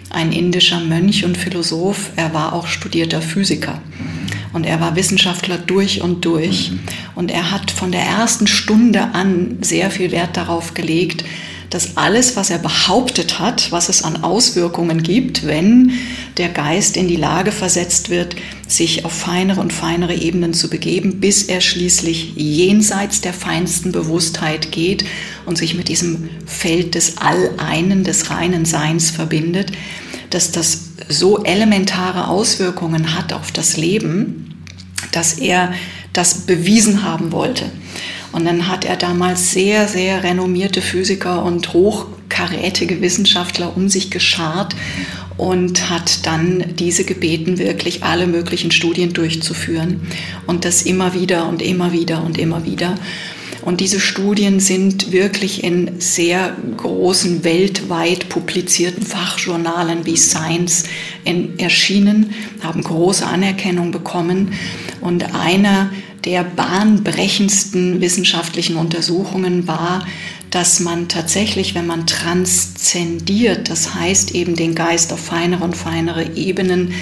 [0.10, 3.82] ein indischer Mönch und Philosoph, er war auch studierter Physiker.
[4.54, 6.72] Und er war Wissenschaftler durch und durch.
[7.14, 11.26] Und er hat von der ersten Stunde an sehr viel Wert darauf gelegt,
[11.76, 15.92] dass alles, was er behauptet hat, was es an Auswirkungen gibt, wenn
[16.38, 21.20] der Geist in die Lage versetzt wird, sich auf feinere und feinere Ebenen zu begeben,
[21.20, 25.04] bis er schließlich jenseits der feinsten Bewusstheit geht
[25.46, 29.74] und sich mit diesem Feld des Alleinen, des reinen Seins verbindet,
[30.30, 34.64] dass das so elementare Auswirkungen hat auf das Leben,
[35.12, 35.74] dass er
[36.14, 37.66] das bewiesen haben wollte.
[38.36, 44.76] Und dann hat er damals sehr, sehr renommierte Physiker und hochkarätige Wissenschaftler um sich geschart
[45.38, 50.02] und hat dann diese gebeten, wirklich alle möglichen Studien durchzuführen
[50.48, 52.96] und das immer wieder und immer wieder und immer wieder.
[53.62, 60.84] Und diese Studien sind wirklich in sehr großen, weltweit publizierten Fachjournalen wie Science
[61.58, 64.52] erschienen, haben große Anerkennung bekommen.
[65.00, 65.90] Und einer
[66.24, 70.06] der bahnbrechendsten wissenschaftlichen Untersuchungen war,
[70.50, 76.36] dass man tatsächlich, wenn man transzendiert, das heißt eben den Geist auf feinere und feinere
[76.36, 76.94] Ebenen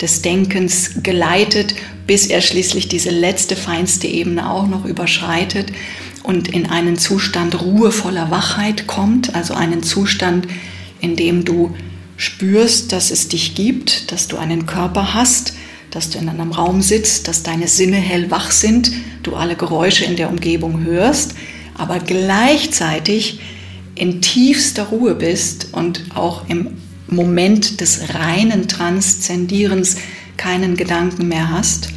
[0.00, 1.74] des Denkens geleitet,
[2.06, 5.72] bis er schließlich diese letzte, feinste Ebene auch noch überschreitet,
[6.28, 10.46] und in einen Zustand ruhevoller Wachheit kommt, also einen Zustand,
[11.00, 11.74] in dem du
[12.18, 15.54] spürst, dass es dich gibt, dass du einen Körper hast,
[15.90, 18.90] dass du in einem Raum sitzt, dass deine Sinne hellwach sind,
[19.22, 21.34] du alle Geräusche in der Umgebung hörst,
[21.76, 23.40] aber gleichzeitig
[23.94, 26.76] in tiefster Ruhe bist und auch im
[27.08, 29.96] Moment des reinen Transzendierens
[30.36, 31.88] keinen Gedanken mehr hast.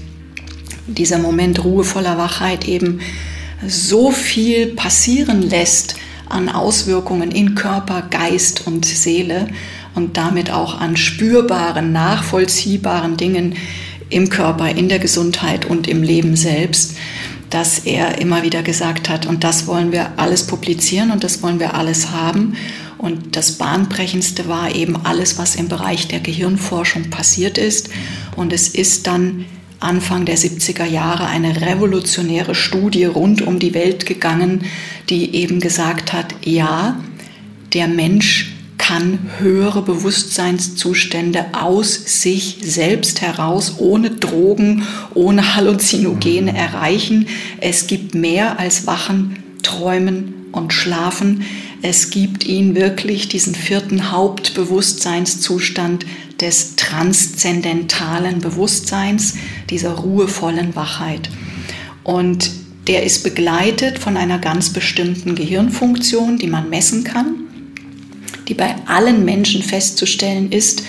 [0.88, 3.01] Dieser Moment ruhevoller Wachheit eben
[3.67, 5.95] so viel passieren lässt
[6.27, 9.47] an Auswirkungen in Körper, Geist und Seele
[9.95, 13.56] und damit auch an spürbaren, nachvollziehbaren Dingen
[14.10, 16.97] im Körper, in der Gesundheit und im Leben selbst,
[17.49, 21.60] dass er immer wieder gesagt hat, und das wollen wir alles publizieren und das wollen
[21.60, 22.56] wir alles haben.
[22.97, 27.89] Und das Bahnbrechendste war eben alles, was im Bereich der Gehirnforschung passiert ist.
[28.36, 29.45] Und es ist dann
[29.82, 34.65] Anfang der 70er Jahre eine revolutionäre Studie rund um die Welt gegangen,
[35.10, 36.99] die eben gesagt hat, ja,
[37.73, 38.51] der Mensch
[38.91, 47.27] kann höhere Bewusstseinszustände aus sich selbst heraus, ohne Drogen, ohne Halluzinogene erreichen.
[47.62, 51.45] Es gibt mehr als Wachen, Träumen und Schlafen.
[51.82, 56.06] Es gibt ihn wirklich diesen vierten Hauptbewusstseinszustand
[56.41, 59.36] des transzendentalen Bewusstseins,
[59.69, 61.30] dieser ruhevollen Wachheit.
[62.04, 62.51] Und
[62.89, 67.40] der ist begleitet von einer ganz bestimmten Gehirnfunktion, die man messen kann,
[68.52, 70.84] die bei allen Menschen festzustellen ist,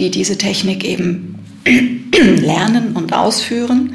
[0.00, 1.38] die diese Technik eben
[2.40, 3.94] lernen und ausführen.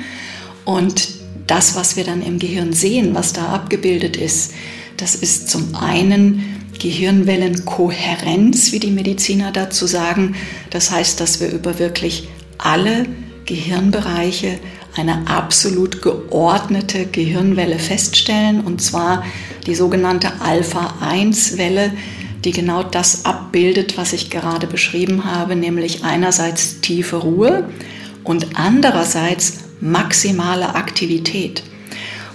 [0.64, 1.10] Und
[1.46, 4.54] das, was wir dann im Gehirn sehen, was da abgebildet ist,
[4.96, 6.46] das ist zum einen
[6.80, 10.36] Gehirnwellenkohärenz, wie die Mediziner dazu sagen.
[10.70, 13.06] Das heißt, dass wir über wirklich alle
[13.44, 14.60] Gehirnbereiche
[14.96, 19.26] eine absolut geordnete Gehirnwelle feststellen, und zwar
[19.68, 21.92] die sogenannte Alpha-1-Welle,
[22.46, 27.70] die genau das abbildet, was ich gerade beschrieben habe, nämlich einerseits tiefe Ruhe
[28.24, 31.64] und andererseits maximale Aktivität.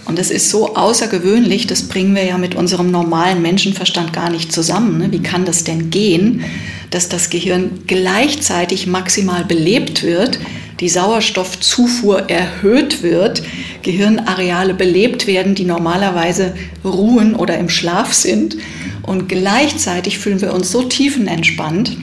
[0.07, 4.53] Und das ist so außergewöhnlich, das bringen wir ja mit unserem normalen Menschenverstand gar nicht
[4.53, 4.99] zusammen.
[4.99, 5.13] Ne?
[5.13, 6.45] Wie kann das denn gehen,
[6.91, 10.39] dass das Gehirn gleichzeitig maximal belebt wird,
[10.81, 13.43] die Sauerstoffzufuhr erhöht wird,
[13.83, 18.57] Gehirnareale belebt werden, die normalerweise ruhen oder im Schlaf sind.
[19.03, 21.97] Und gleichzeitig fühlen wir uns so tiefenentspannt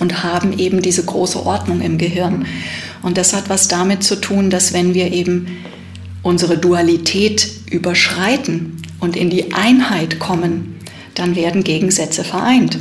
[0.00, 2.46] und haben eben diese große Ordnung im Gehirn.
[3.02, 5.46] Und das hat was damit zu tun, dass wenn wir eben
[6.24, 10.80] unsere Dualität überschreiten und in die Einheit kommen,
[11.14, 12.78] dann werden Gegensätze vereint.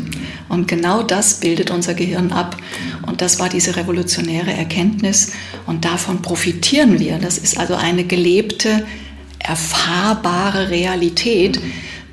[0.49, 2.58] Und genau das bildet unser Gehirn ab.
[3.06, 5.34] Und das war diese revolutionäre Erkenntnis.
[5.67, 7.19] Und davon profitieren wir.
[7.19, 8.86] Das ist also eine gelebte,
[9.39, 11.60] erfahrbare Realität,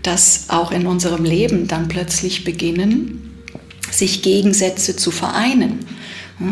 [0.03, 3.45] dass auch in unserem Leben dann plötzlich beginnen,
[3.91, 5.81] sich Gegensätze zu vereinen.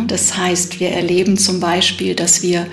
[0.07, 2.67] Das heißt, wir erleben zum Beispiel, dass wir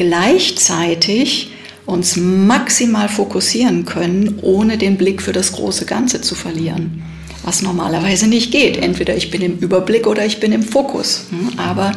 [0.00, 1.50] gleichzeitig
[1.84, 7.02] uns maximal fokussieren können, ohne den Blick für das große Ganze zu verlieren.
[7.42, 8.78] Was normalerweise nicht geht.
[8.78, 11.26] Entweder ich bin im Überblick oder ich bin im Fokus.
[11.28, 11.92] Hm, aber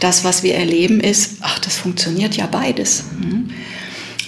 [0.00, 3.04] das, was wir erleben, ist, ach, das funktioniert ja beides.
[3.20, 3.50] Hm.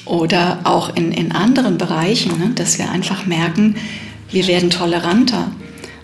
[0.04, 3.74] Oder auch in, in anderen Bereichen, ne, dass wir einfach merken,
[4.30, 5.50] wir werden toleranter.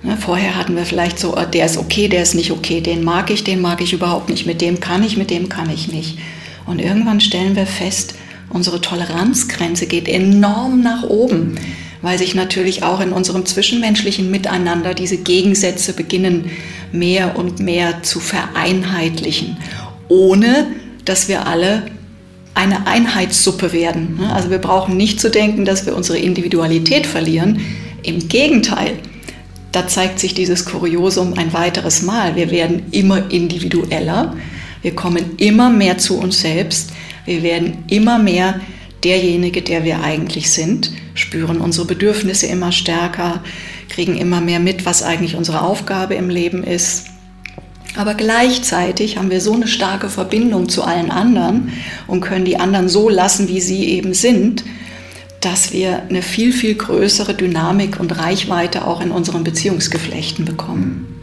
[0.02, 3.04] Ne, vorher hatten wir vielleicht so, oh, der ist okay, der ist nicht okay, den
[3.04, 5.86] mag ich, den mag ich überhaupt nicht, mit dem kann ich, mit dem kann ich
[5.86, 6.18] nicht.
[6.66, 8.14] Und irgendwann stellen wir fest,
[8.50, 11.56] unsere Toleranzgrenze geht enorm nach oben,
[12.02, 16.50] weil sich natürlich auch in unserem zwischenmenschlichen Miteinander diese Gegensätze beginnen
[16.92, 19.56] mehr und mehr zu vereinheitlichen,
[20.08, 20.66] ohne
[21.04, 21.82] dass wir alle
[22.54, 24.20] eine Einheitssuppe werden.
[24.32, 27.60] Also wir brauchen nicht zu denken, dass wir unsere Individualität verlieren.
[28.02, 28.98] Im Gegenteil,
[29.72, 32.36] da zeigt sich dieses Kuriosum ein weiteres Mal.
[32.36, 34.36] Wir werden immer individueller
[34.84, 36.90] wir kommen immer mehr zu uns selbst.
[37.24, 38.60] Wir werden immer mehr
[39.02, 43.42] derjenige, der wir eigentlich sind, spüren unsere Bedürfnisse immer stärker,
[43.88, 47.06] kriegen immer mehr mit, was eigentlich unsere Aufgabe im Leben ist.
[47.96, 51.72] Aber gleichzeitig haben wir so eine starke Verbindung zu allen anderen
[52.06, 54.64] und können die anderen so lassen, wie sie eben sind,
[55.40, 61.13] dass wir eine viel, viel größere Dynamik und Reichweite auch in unseren Beziehungsgeflechten bekommen.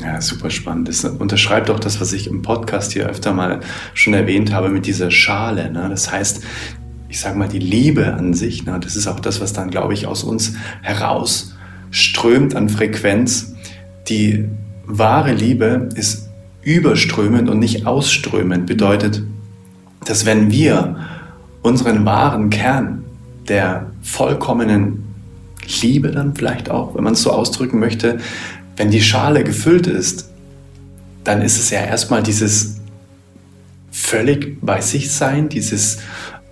[0.00, 0.88] Ja, super spannend.
[0.88, 3.60] Das unterschreibt auch das, was ich im Podcast hier öfter mal
[3.94, 5.70] schon erwähnt habe mit dieser Schale.
[5.72, 5.88] Ne?
[5.90, 6.42] Das heißt,
[7.08, 8.78] ich sage mal, die Liebe an sich, ne?
[8.80, 13.54] das ist auch das, was dann, glaube ich, aus uns herausströmt an Frequenz.
[14.08, 14.44] Die
[14.86, 16.28] wahre Liebe ist
[16.62, 18.66] überströmend und nicht ausströmend.
[18.66, 19.22] Bedeutet,
[20.04, 20.96] dass wenn wir
[21.62, 23.04] unseren wahren Kern
[23.48, 25.04] der vollkommenen
[25.82, 28.18] Liebe dann vielleicht auch, wenn man es so ausdrücken möchte,
[28.78, 30.30] wenn die Schale gefüllt ist,
[31.24, 32.80] dann ist es ja erstmal dieses
[33.90, 35.98] völlig bei sich sein, dieses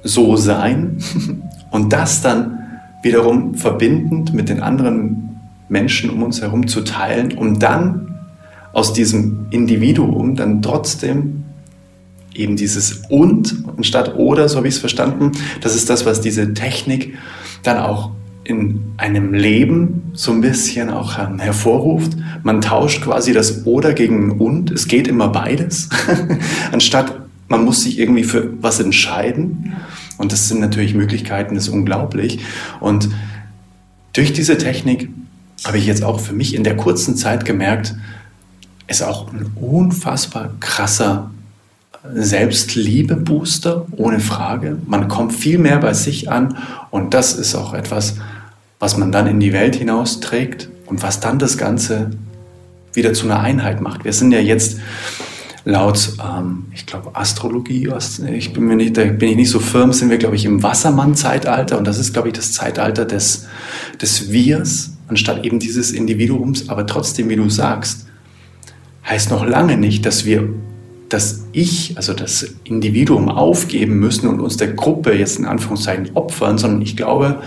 [0.02, 0.98] so sein
[1.70, 7.58] und das dann wiederum verbindend mit den anderen Menschen um uns herum zu teilen, um
[7.58, 8.18] dann
[8.72, 11.44] aus diesem Individuum dann trotzdem
[12.34, 16.54] eben dieses und anstatt oder, so habe ich es verstanden, das ist das, was diese
[16.54, 17.14] Technik
[17.62, 18.10] dann auch
[18.46, 22.12] in einem Leben so ein bisschen auch ähm, hervorruft.
[22.42, 24.70] Man tauscht quasi das oder gegen und.
[24.70, 25.88] Es geht immer beides.
[26.72, 29.76] Anstatt man muss sich irgendwie für was entscheiden.
[30.18, 32.40] Und das sind natürlich Möglichkeiten, das ist unglaublich.
[32.80, 33.08] Und
[34.14, 35.10] durch diese Technik
[35.64, 37.94] habe ich jetzt auch für mich in der kurzen Zeit gemerkt,
[38.88, 41.30] ist auch ein unfassbar krasser
[42.14, 44.78] Selbstliebe-Booster, ohne Frage.
[44.86, 46.56] Man kommt viel mehr bei sich an
[46.90, 48.16] und das ist auch etwas,
[48.78, 52.10] was man dann in die Welt hinausträgt und was dann das Ganze
[52.92, 54.04] wieder zu einer Einheit macht.
[54.04, 54.78] Wir sind ja jetzt
[55.64, 57.90] laut, ähm, ich glaube, Astrologie,
[58.32, 60.62] ich bin mir nicht, da bin ich nicht so firm, sind wir, glaube ich, im
[60.62, 63.46] Wassermann-Zeitalter und das ist, glaube ich, das Zeitalter des,
[64.00, 68.06] des Wirs anstatt eben dieses Individuums, aber trotzdem, wie du sagst,
[69.08, 70.48] heißt noch lange nicht, dass wir
[71.08, 76.58] das Ich, also das Individuum aufgeben müssen und uns der Gruppe jetzt in Anführungszeichen opfern,
[76.58, 77.42] sondern ich glaube,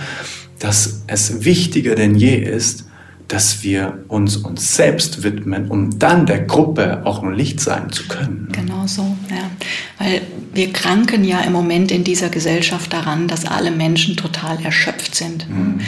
[0.59, 2.85] dass es wichtiger denn je ist,
[3.29, 8.07] dass wir uns uns selbst widmen, um dann der Gruppe auch ein Licht sein zu
[8.07, 8.49] können.
[8.51, 9.51] Genau so, ja.
[9.99, 10.21] Weil
[10.53, 15.47] wir kranken ja im Moment in dieser Gesellschaft daran, dass alle Menschen total erschöpft sind.
[15.47, 15.79] Mhm.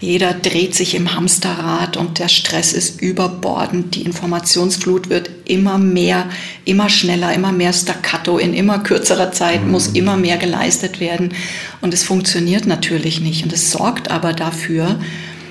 [0.00, 3.94] Jeder dreht sich im Hamsterrad und der Stress ist überbordend.
[3.94, 6.26] Die Informationsflut wird immer mehr,
[6.64, 8.38] immer schneller, immer mehr staccato.
[8.38, 9.70] In immer kürzerer Zeit mhm.
[9.70, 11.34] muss immer mehr geleistet werden.
[11.80, 13.44] Und es funktioniert natürlich nicht.
[13.44, 14.98] Und es sorgt aber dafür,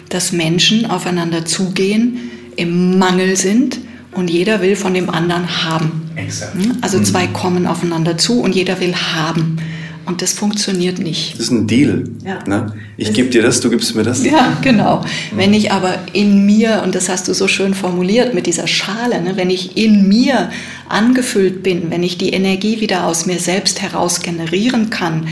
[0.09, 3.79] dass Menschen aufeinander zugehen, im Mangel sind
[4.13, 6.09] und jeder will von dem anderen haben.
[6.15, 6.55] Exakt.
[6.81, 7.33] Also zwei mhm.
[7.33, 9.57] kommen aufeinander zu und jeder will haben.
[10.05, 11.33] Und das funktioniert nicht.
[11.33, 12.03] Das ist ein Deal.
[12.23, 12.43] Ja.
[12.47, 12.73] Ne?
[12.97, 14.23] Ich gebe dir das, du gibst mir das.
[14.23, 15.01] Ja, genau.
[15.01, 15.37] Mhm.
[15.37, 19.21] Wenn ich aber in mir, und das hast du so schön formuliert mit dieser Schale,
[19.21, 19.35] ne?
[19.35, 20.51] wenn ich in mir
[20.89, 25.27] angefüllt bin, wenn ich die Energie wieder aus mir selbst heraus generieren kann,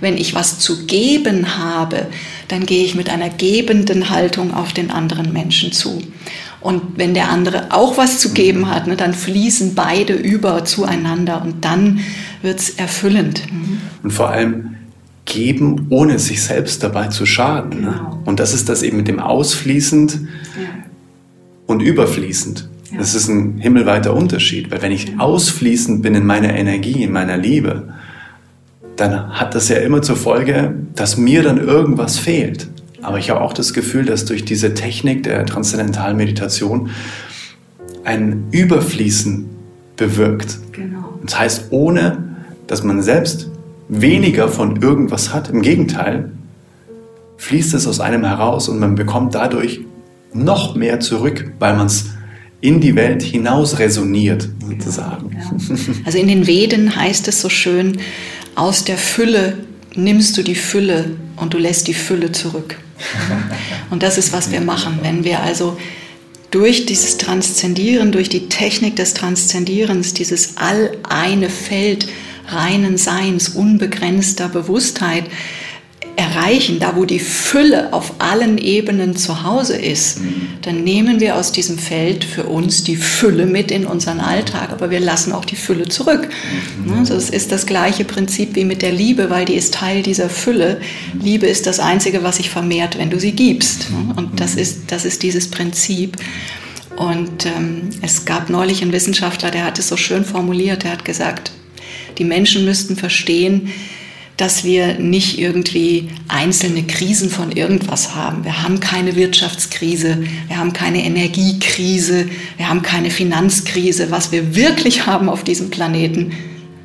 [0.00, 2.06] wenn ich was zu geben habe,
[2.48, 6.02] dann gehe ich mit einer gebenden Haltung auf den anderen Menschen zu.
[6.60, 11.42] Und wenn der andere auch was zu geben hat, ne, dann fließen beide über zueinander
[11.42, 12.00] und dann
[12.42, 13.42] wird es erfüllend.
[13.50, 13.78] Mhm.
[14.02, 14.76] Und vor allem
[15.24, 17.82] geben, ohne sich selbst dabei zu schaden.
[17.82, 17.94] Ne?
[17.96, 18.22] Genau.
[18.24, 20.20] Und das ist das eben mit dem Ausfließend
[20.56, 20.68] ja.
[21.66, 22.68] und überfließend.
[22.90, 22.98] Ja.
[22.98, 25.18] Das ist ein himmelweiter Unterschied, weil wenn ich ja.
[25.18, 27.92] ausfließend bin in meiner Energie, in meiner Liebe,
[28.96, 32.68] dann hat das ja immer zur Folge, dass mir dann irgendwas fehlt.
[33.02, 36.90] Aber ich habe auch das Gefühl, dass durch diese Technik der transzendentalen Meditation
[38.02, 39.46] ein Überfließen
[39.96, 40.58] bewirkt.
[40.72, 41.18] Genau.
[41.22, 42.27] Das heißt, ohne
[42.68, 43.50] dass man selbst
[43.88, 46.30] weniger von irgendwas hat, im Gegenteil,
[47.38, 49.80] fließt es aus einem heraus und man bekommt dadurch
[50.32, 52.06] noch mehr zurück, weil man es
[52.60, 55.30] in die Welt hinaus resoniert, sozusagen.
[55.32, 55.76] Ja.
[56.04, 57.98] Also in den Veden heißt es so schön,
[58.54, 59.58] aus der Fülle
[59.94, 62.76] nimmst du die Fülle und du lässt die Fülle zurück.
[63.90, 64.98] Und das ist, was wir machen.
[65.02, 65.76] Wenn wir also
[66.50, 72.08] durch dieses Transzendieren, durch die Technik des Transzendierens, dieses all-eine Feld
[72.48, 75.24] reinen Seins, unbegrenzter Bewusstheit,
[76.18, 80.48] erreichen, da wo die Fülle auf allen Ebenen zu Hause ist, mhm.
[80.62, 84.90] dann nehmen wir aus diesem Feld für uns die Fülle mit in unseren Alltag, aber
[84.90, 86.28] wir lassen auch die Fülle zurück.
[86.84, 87.04] Mhm.
[87.06, 90.80] Das ist das gleiche Prinzip wie mit der Liebe, weil die ist Teil dieser Fülle.
[91.14, 91.20] Mhm.
[91.20, 93.86] Liebe ist das Einzige, was sich vermehrt, wenn du sie gibst.
[94.16, 96.16] Und das ist, das ist dieses Prinzip.
[96.96, 101.04] Und ähm, es gab neulich einen Wissenschaftler, der hat es so schön formuliert, der hat
[101.04, 101.52] gesagt,
[102.18, 103.72] die Menschen müssten verstehen,
[104.38, 108.44] dass wir nicht irgendwie einzelne Krisen von irgendwas haben.
[108.44, 114.12] Wir haben keine Wirtschaftskrise, wir haben keine Energiekrise, wir haben keine Finanzkrise.
[114.12, 116.32] Was wir wirklich haben auf diesem Planeten,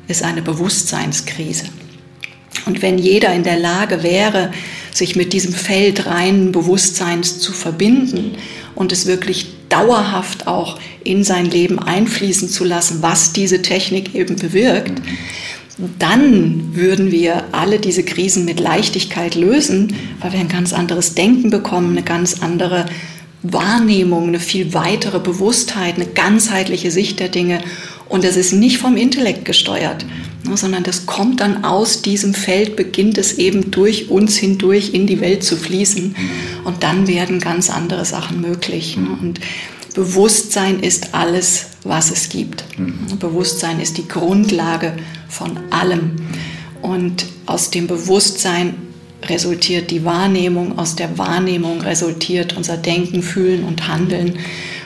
[0.08, 1.66] ist eine Bewusstseinskrise.
[2.66, 4.50] Und wenn jeder in der Lage wäre,
[4.92, 8.32] sich mit diesem Feld reinen Bewusstseins zu verbinden
[8.74, 14.36] und es wirklich dauerhaft auch in sein Leben einfließen zu lassen, was diese Technik eben
[14.36, 15.02] bewirkt,
[15.98, 21.50] dann würden wir alle diese Krisen mit Leichtigkeit lösen, weil wir ein ganz anderes Denken
[21.50, 22.86] bekommen, eine ganz andere
[23.42, 27.60] Wahrnehmung, eine viel weitere Bewusstheit, eine ganzheitliche Sicht der Dinge.
[28.08, 30.06] Und das ist nicht vom Intellekt gesteuert,
[30.52, 35.20] sondern das kommt dann aus diesem Feld, beginnt es eben durch uns hindurch in die
[35.20, 36.14] Welt zu fließen.
[36.64, 38.96] Und dann werden ganz andere Sachen möglich.
[38.96, 39.16] Ne.
[39.20, 39.40] Und
[39.94, 42.64] Bewusstsein ist alles, was es gibt.
[42.76, 43.18] Mhm.
[43.18, 44.94] Bewusstsein ist die Grundlage
[45.28, 46.16] von allem.
[46.82, 48.74] Und aus dem Bewusstsein
[49.22, 54.38] resultiert die Wahrnehmung, aus der Wahrnehmung resultiert unser Denken, Fühlen und Handeln.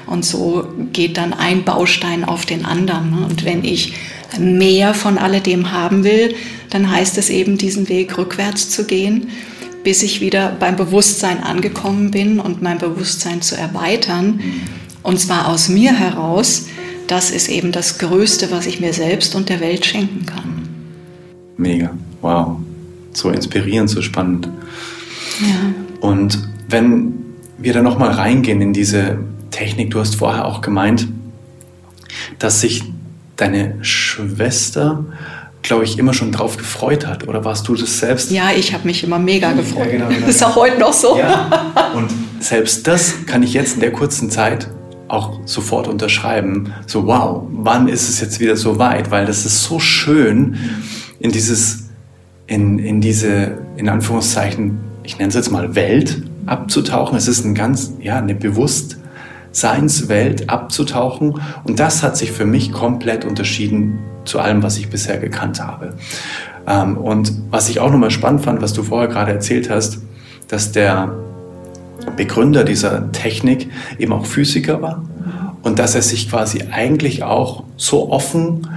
[0.07, 3.11] Und so geht dann ein Baustein auf den anderen.
[3.11, 3.27] Ne?
[3.27, 3.95] Und wenn ich
[4.39, 6.35] mehr von alledem haben will,
[6.71, 9.29] dann heißt es eben, diesen Weg rückwärts zu gehen,
[9.85, 14.41] bis ich wieder beim Bewusstsein angekommen bin und mein Bewusstsein zu erweitern.
[15.03, 16.67] Und zwar aus mir heraus.
[17.07, 20.69] Das ist eben das Größte, was ich mir selbst und der Welt schenken kann.
[21.57, 22.59] Mega, wow.
[23.15, 24.49] So inspirierend, so spannend.
[25.41, 25.73] Ja.
[26.01, 27.15] Und wenn
[27.57, 29.19] wir da nochmal reingehen in diese
[29.51, 31.09] Technik, du hast vorher auch gemeint,
[32.39, 32.85] dass sich
[33.39, 35.05] deine Schwester,
[35.63, 37.27] glaube ich, immer schon drauf gefreut hat.
[37.27, 38.31] Oder warst du das selbst?
[38.31, 39.87] Ja, ich habe mich immer mega gefreut.
[39.87, 41.17] Ja, genau, genau, das ist auch heute noch so.
[41.17, 41.93] Ja.
[41.95, 42.11] Und
[42.41, 44.69] selbst das kann ich jetzt in der kurzen Zeit
[45.07, 46.75] auch sofort unterschreiben.
[46.87, 49.11] So, wow, wann ist es jetzt wieder so weit?
[49.11, 50.59] Weil das ist so schön,
[51.21, 51.85] in dieses,
[52.47, 57.17] in, in diese, in Anführungszeichen, ich nenne es jetzt mal Welt abzutauchen.
[57.17, 58.35] Es ist ein ganz, ja, eine
[59.59, 61.41] Bewusstseinswelt abzutauchen.
[61.65, 65.95] Und das hat sich für mich komplett unterschieden zu allem, was ich bisher gekannt habe.
[66.67, 69.99] Ähm, und was ich auch nochmal spannend fand, was du vorher gerade erzählt hast,
[70.49, 71.13] dass der
[72.17, 75.03] Begründer dieser Technik eben auch Physiker war
[75.63, 78.69] und dass er sich quasi eigentlich auch so offen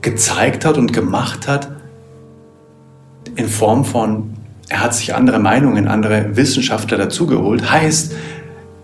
[0.00, 1.70] gezeigt hat und gemacht hat
[3.34, 4.34] in Form von,
[4.68, 7.70] er hat sich andere Meinungen, andere Wissenschaftler dazugeholt.
[7.70, 8.12] Heißt,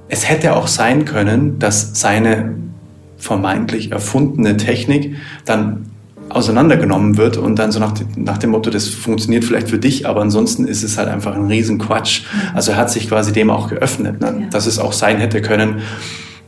[0.09, 2.55] es hätte auch sein können, dass seine
[3.19, 5.87] vermeintlich erfundene Technik dann
[6.29, 10.21] auseinandergenommen wird und dann so nach, nach, dem Motto, das funktioniert vielleicht für dich, aber
[10.21, 12.23] ansonsten ist es halt einfach ein Riesenquatsch.
[12.23, 12.57] Mhm.
[12.57, 14.37] Also er hat sich quasi dem auch geöffnet, ne?
[14.43, 14.47] ja.
[14.49, 15.79] dass es auch sein hätte können,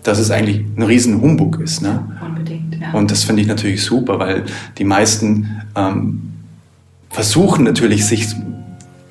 [0.03, 1.83] dass es eigentlich ein riesen Humbug ist.
[1.83, 2.05] Ne?
[2.25, 2.93] Unbedingt, ja.
[2.93, 4.45] Und das finde ich natürlich super, weil
[4.79, 6.31] die meisten ähm,
[7.09, 8.29] versuchen natürlich, sich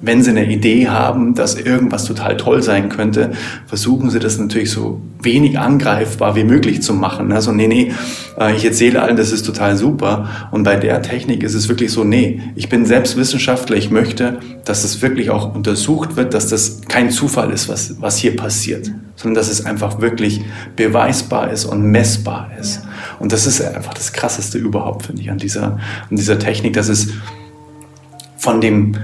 [0.02, 3.32] wenn sie eine Idee haben, dass irgendwas total toll sein könnte,
[3.68, 7.32] versuchen sie das natürlich so wenig angreifbar wie möglich zu machen.
[7.32, 7.91] Also nee, nee,
[8.39, 10.30] äh, ich erzähle allen, das ist total super.
[10.52, 14.39] Und bei der Technik ist es wirklich so, nee, ich bin selbst Wissenschaftler, ich möchte,
[14.64, 18.89] dass das wirklich auch untersucht wird, dass das kein Zufall ist, was, was hier passiert,
[19.18, 20.41] sondern dass es einfach wirklich
[20.78, 22.84] beweisbar ist und messbar ist.
[23.20, 25.80] Und das ist einfach das Krasseste überhaupt, finde ich, an dieser,
[26.10, 27.10] an dieser Technik, dass es
[28.38, 28.95] von dem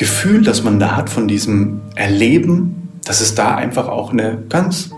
[0.00, 4.92] Gefühl, das man da hat, von diesem Erleben, dass es da einfach auch eine ganz,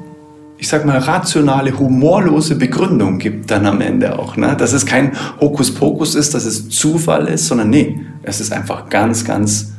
[0.59, 4.37] ich sag mal, rationale, humorlose Begründung gibt dann am Ende auch.
[4.37, 4.57] Ne?
[4.57, 9.25] Dass es kein Hokuspokus ist, dass es Zufall ist, sondern nee, es ist einfach ganz,
[9.25, 9.73] ganz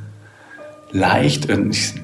[0.91, 1.57] leicht, äh,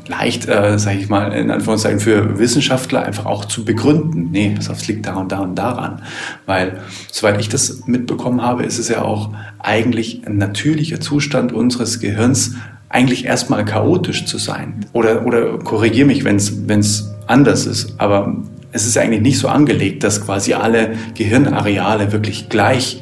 [0.08, 4.30] leicht, äh, sage ich mal, in Anführungszeichen für Wissenschaftler einfach auch zu begründen.
[4.32, 6.04] Nee, pass es liegt da und da und daran.
[6.46, 6.80] Weil,
[7.12, 12.54] soweit ich das mitbekommen habe, ist es ja auch eigentlich ein natürlicher Zustand unseres Gehirns,
[12.90, 14.86] eigentlich erstmal chaotisch zu sein.
[14.94, 17.94] Oder, oder korrigiere mich, wenn es anders ist.
[17.98, 18.36] Aber
[18.72, 23.02] es ist eigentlich nicht so angelegt, dass quasi alle Gehirnareale wirklich gleich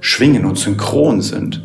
[0.00, 1.62] schwingen und synchron sind.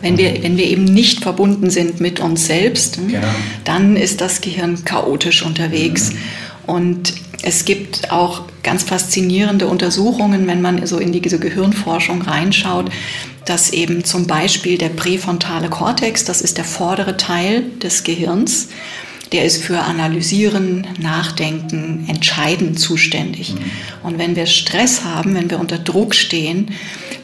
[0.00, 3.26] Wenn wir, wenn wir eben nicht verbunden sind mit uns selbst, genau.
[3.64, 6.12] dann ist das Gehirn chaotisch unterwegs.
[6.12, 6.18] Mhm.
[6.66, 12.90] Und es gibt auch ganz faszinierende Untersuchungen, wenn man so in diese Gehirnforschung reinschaut,
[13.44, 18.68] dass eben zum Beispiel der präfrontale Kortex, das ist der vordere Teil des Gehirns,
[19.32, 23.54] der ist für Analysieren, Nachdenken, Entscheiden zuständig.
[23.54, 23.58] Mhm.
[24.02, 26.70] Und wenn wir Stress haben, wenn wir unter Druck stehen,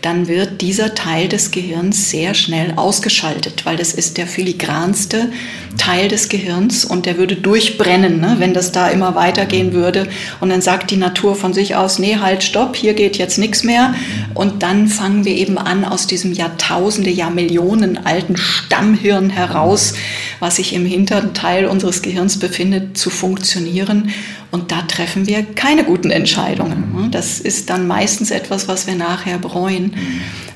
[0.03, 5.31] dann wird dieser Teil des Gehirns sehr schnell ausgeschaltet, weil das ist der filigranste
[5.77, 10.09] Teil des Gehirns und der würde durchbrennen, ne, wenn das da immer weitergehen würde.
[10.41, 13.65] Und dann sagt die Natur von sich aus, nee, halt, stopp, hier geht jetzt nichts
[13.65, 13.95] mehr.
[14.35, 19.95] Und dann fangen wir eben an, aus diesem Jahrtausende, Jahrmillionen alten Stammhirn heraus,
[20.41, 24.11] was sich im hinteren Teil unseres Gehirns befindet, zu funktionieren.
[24.51, 27.09] Und da treffen wir keine guten Entscheidungen.
[27.11, 29.95] Das ist dann meistens etwas, was wir nachher bereuen.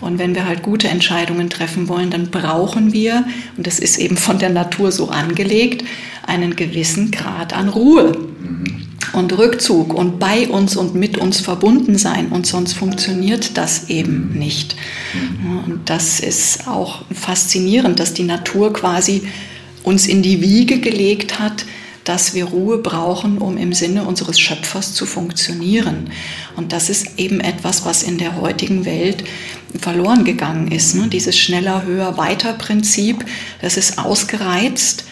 [0.01, 3.25] Und wenn wir halt gute Entscheidungen treffen wollen, dann brauchen wir,
[3.57, 5.85] und das ist eben von der Natur so angelegt,
[6.27, 8.17] einen gewissen Grad an Ruhe
[9.13, 12.29] und Rückzug und bei uns und mit uns verbunden sein.
[12.29, 14.77] Und sonst funktioniert das eben nicht.
[15.67, 19.23] Und das ist auch faszinierend, dass die Natur quasi
[19.83, 21.65] uns in die Wiege gelegt hat,
[22.05, 26.11] dass wir Ruhe brauchen, um im Sinne unseres Schöpfers zu funktionieren.
[26.57, 29.25] Und das ist eben etwas, was in der heutigen Welt
[29.81, 30.95] verloren gegangen ist.
[30.95, 31.09] Ne?
[31.09, 33.25] Dieses schneller, höher, weiter Prinzip,
[33.61, 35.05] das ist ausgereizt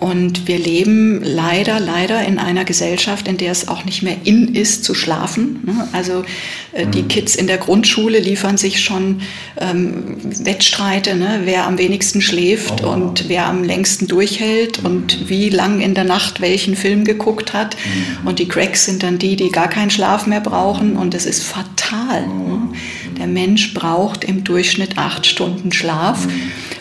[0.00, 4.54] und wir leben leider, leider in einer Gesellschaft, in der es auch nicht mehr in
[4.54, 5.60] ist zu schlafen.
[5.64, 5.88] Ne?
[5.92, 6.24] Also
[6.72, 7.08] äh, die mhm.
[7.08, 9.20] Kids in der Grundschule liefern sich schon
[9.60, 11.42] ähm, Wettstreite, ne?
[11.44, 16.04] wer am wenigsten schläft oh, und wer am längsten durchhält und wie lang in der
[16.04, 17.76] Nacht welchen Film geguckt hat.
[17.76, 18.26] Mhm.
[18.26, 21.42] Und die Cracks sind dann die, die gar keinen Schlaf mehr brauchen und es ist
[21.42, 22.26] fatal.
[22.26, 22.32] Ne?
[22.32, 22.74] Mhm.
[23.18, 26.26] Der Mensch braucht im Durchschnitt acht Stunden Schlaf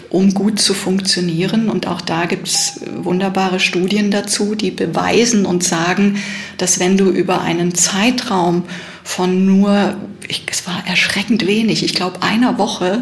[0.10, 1.70] um gut zu funktionieren.
[1.70, 6.22] Und auch da gibt es wunderbare Studien dazu, die beweisen und sagen,
[6.58, 8.64] dass wenn du über einen Zeitraum
[9.04, 9.96] von nur,
[10.28, 13.02] ich, es war erschreckend wenig, ich glaube einer Woche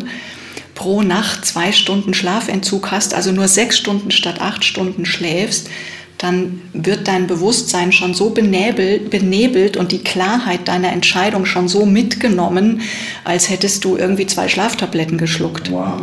[0.76, 5.70] pro Nacht zwei Stunden Schlafentzug hast, also nur sechs Stunden statt acht Stunden schläfst,
[6.18, 11.86] dann wird dein Bewusstsein schon so benebelt, benebelt und die Klarheit deiner Entscheidung schon so
[11.86, 12.82] mitgenommen,
[13.24, 15.72] als hättest du irgendwie zwei Schlaftabletten geschluckt.
[15.72, 16.02] Wow.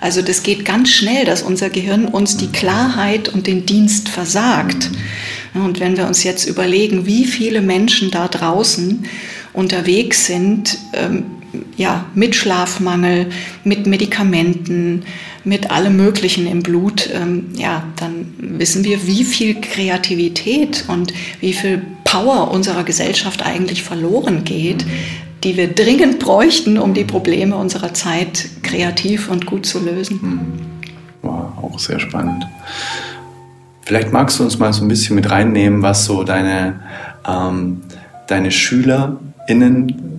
[0.00, 4.90] Also das geht ganz schnell, dass unser Gehirn uns die Klarheit und den Dienst versagt.
[5.54, 9.06] Und wenn wir uns jetzt überlegen, wie viele Menschen da draußen
[9.54, 11.24] unterwegs sind, ähm,
[11.76, 13.30] ja, mit Schlafmangel,
[13.64, 15.02] mit Medikamenten,
[15.44, 21.52] mit allem Möglichen im Blut, ähm, ja, dann wissen wir, wie viel Kreativität und wie
[21.52, 24.84] viel Power unserer Gesellschaft eigentlich verloren geht,
[25.42, 30.20] die wir dringend bräuchten, um die Probleme unserer Zeit kreativ und gut zu lösen.
[30.20, 30.40] Hm.
[31.22, 32.46] Wow, auch sehr spannend.
[33.82, 36.80] Vielleicht magst du uns mal so ein bisschen mit reinnehmen, was so deine,
[37.26, 37.82] ähm,
[38.26, 40.13] deine SchülerInnen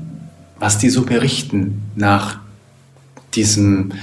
[0.59, 2.39] was die so berichten nach
[3.33, 3.93] diesem,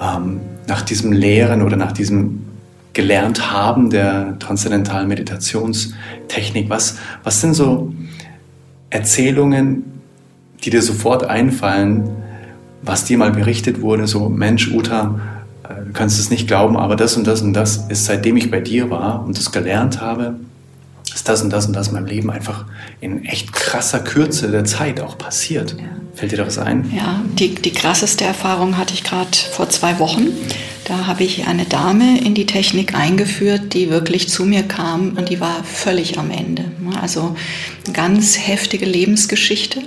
[0.00, 2.46] ähm, nach diesem Lehren oder nach diesem
[2.92, 6.68] gelernt haben der transzendentalen Meditationstechnik.
[6.68, 7.92] Was, was sind so
[8.90, 9.84] Erzählungen,
[10.64, 12.10] die dir sofort einfallen,
[12.82, 15.20] was dir mal berichtet wurde, so Mensch, Uta,
[15.68, 18.50] äh, du kannst es nicht glauben, aber das und das und das ist, seitdem ich
[18.50, 20.34] bei dir war und das gelernt habe,
[21.20, 22.64] ist das und das und das in meinem Leben einfach
[23.02, 25.76] in echt krasser Kürze der Zeit auch passiert.
[25.78, 25.84] Ja.
[26.14, 26.90] Fällt dir da was ein?
[26.96, 30.28] Ja, die, die krasseste Erfahrung hatte ich gerade vor zwei Wochen.
[30.86, 35.28] Da habe ich eine Dame in die Technik eingeführt, die wirklich zu mir kam und
[35.28, 36.64] die war völlig am Ende.
[37.02, 37.36] Also
[37.84, 39.82] eine ganz heftige Lebensgeschichte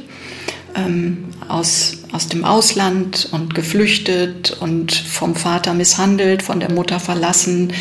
[0.76, 7.74] ähm, aus, aus dem Ausland und geflüchtet und vom Vater misshandelt, von der Mutter verlassen,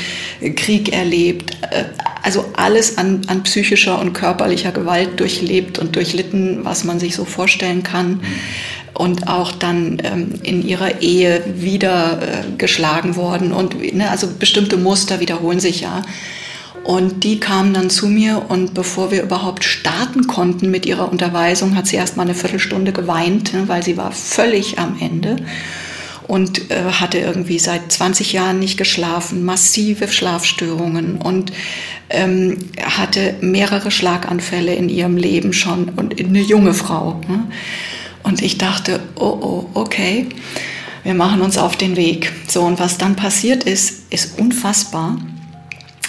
[0.57, 1.51] Krieg erlebt.
[1.71, 1.85] Äh,
[2.23, 7.25] also alles an, an psychischer und körperlicher Gewalt durchlebt und durchlitten, was man sich so
[7.27, 8.23] vorstellen kann.
[8.95, 13.53] Und auch dann ähm, in ihrer Ehe wieder äh, geschlagen worden.
[13.53, 16.03] Und ne, also bestimmte Muster wiederholen sich ja.
[16.85, 21.77] Und die kam dann zu mir und bevor wir überhaupt starten konnten mit ihrer Unterweisung,
[21.77, 25.37] hat sie erst mal eine Viertelstunde geweint, ne, weil sie war völlig am Ende
[26.27, 31.53] und äh, hatte irgendwie seit 20 Jahren nicht geschlafen, massive Schlafstörungen und
[32.11, 37.21] ähm, hatte mehrere Schlaganfälle in ihrem Leben schon und eine junge Frau.
[37.29, 37.45] Ne?
[38.23, 40.27] Und ich dachte, oh, oh, okay,
[41.05, 42.33] wir machen uns auf den Weg.
[42.49, 45.19] So, und was dann passiert ist, ist unfassbar.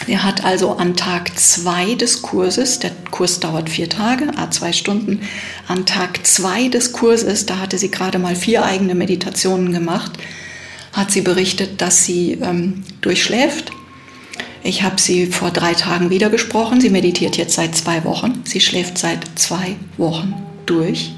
[0.08, 4.74] Er hat also an Tag zwei des Kurses, der Kurs dauert vier Tage, a zwei
[4.74, 5.22] Stunden,
[5.68, 10.12] an Tag zwei des Kurses, da hatte sie gerade mal vier eigene Meditationen gemacht,
[10.92, 13.72] hat sie berichtet, dass sie ähm, durchschläft.
[14.64, 16.80] Ich habe sie vor drei Tagen wieder gesprochen.
[16.80, 18.42] Sie meditiert jetzt seit zwei Wochen.
[18.46, 20.34] Sie schläft seit zwei Wochen
[20.66, 21.12] durch.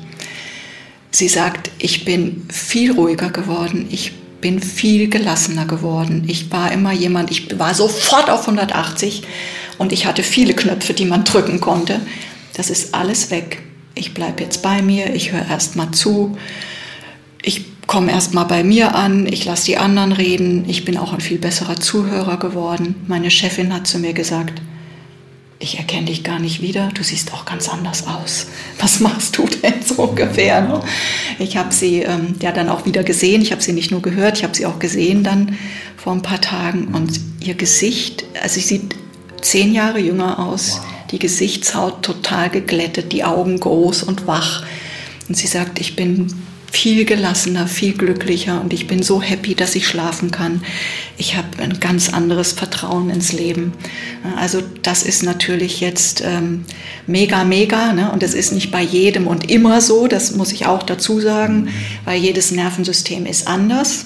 [1.12, 3.88] Sie sagt, ich bin viel ruhiger geworden.
[3.92, 4.14] Ich
[4.46, 6.26] bin viel gelassener geworden.
[6.28, 9.24] Ich war immer jemand, ich war sofort auf 180
[9.80, 12.00] und ich hatte viele Knöpfe, die man drücken konnte.
[12.54, 13.64] Das ist alles weg.
[13.96, 16.38] Ich bleibe jetzt bei mir, ich höre erst mal zu.
[17.42, 20.66] Ich komme erst mal bei mir an, ich lasse die anderen reden.
[20.68, 23.04] Ich bin auch ein viel besserer Zuhörer geworden.
[23.08, 24.62] Meine Chefin hat zu mir gesagt,
[25.60, 28.48] ich erkenne dich gar nicht wieder, du siehst auch ganz anders aus.
[28.80, 30.62] Was machst du denn so ungefähr?
[30.62, 30.82] Ne?
[31.40, 34.38] Ich habe sie ähm, ja dann auch wieder gesehen, ich habe sie nicht nur gehört,
[34.38, 35.58] ich habe sie auch gesehen dann
[35.98, 38.96] vor ein paar Tagen und ihr Gesicht, also sie sieht
[39.42, 40.82] zehn Jahre jünger aus,
[41.12, 44.64] die Gesichtshaut total geglättet, die Augen groß und wach.
[45.28, 46.28] Und sie sagt, ich bin
[46.76, 50.62] viel gelassener, viel glücklicher und ich bin so happy, dass ich schlafen kann.
[51.18, 53.72] Ich habe ein ganz anderes Vertrauen ins Leben.
[54.36, 56.66] Also das ist natürlich jetzt ähm,
[57.08, 58.12] mega, mega ne?
[58.12, 61.70] und das ist nicht bei jedem und immer so, das muss ich auch dazu sagen,
[62.04, 64.06] weil jedes Nervensystem ist anders.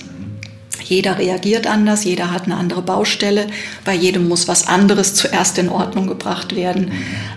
[0.83, 3.47] Jeder reagiert anders, jeder hat eine andere Baustelle,
[3.83, 6.91] bei jedem muss was anderes zuerst in Ordnung gebracht werden.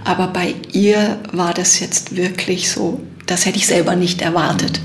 [0.05, 4.81] Aber bei ihr war das jetzt wirklich so, das hätte ich selber nicht erwartet.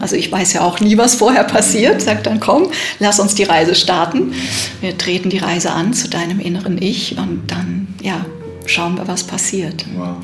[0.00, 2.02] Also ich weiß ja auch nie, was vorher passiert.
[2.02, 4.32] Sagt dann, komm, lass uns die Reise starten.
[4.80, 8.24] Wir treten die Reise an zu deinem inneren Ich und dann, ja,
[8.66, 9.84] schauen wir, was passiert.
[9.96, 10.16] Wow.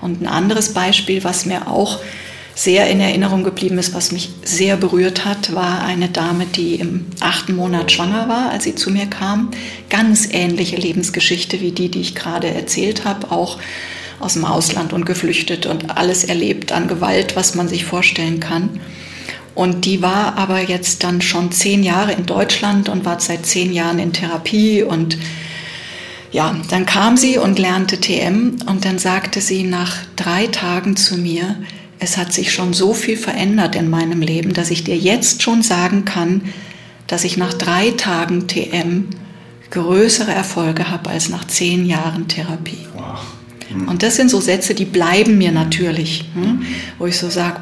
[0.00, 1.98] Und ein anderes Beispiel, was mir auch
[2.54, 7.06] sehr in Erinnerung geblieben ist, was mich sehr berührt hat, war eine Dame, die im
[7.20, 9.50] achten Monat schwanger war, als sie zu mir kam.
[9.88, 13.58] Ganz ähnliche Lebensgeschichte wie die, die ich gerade erzählt habe, auch
[14.20, 18.80] aus dem Ausland und geflüchtet und alles erlebt an Gewalt, was man sich vorstellen kann.
[19.54, 23.72] Und die war aber jetzt dann schon zehn Jahre in Deutschland und war seit zehn
[23.72, 24.82] Jahren in Therapie.
[24.82, 25.18] Und
[26.30, 31.16] ja, dann kam sie und lernte TM und dann sagte sie nach drei Tagen zu
[31.16, 31.56] mir,
[31.98, 35.62] es hat sich schon so viel verändert in meinem Leben, dass ich dir jetzt schon
[35.62, 36.42] sagen kann,
[37.06, 39.10] dass ich nach drei Tagen TM
[39.70, 42.86] größere Erfolge habe als nach zehn Jahren Therapie.
[42.94, 43.18] Wow.
[43.72, 43.88] Mhm.
[43.88, 46.62] Und das sind so Sätze, die bleiben mir natürlich, hm?
[46.98, 47.60] wo ich so sage,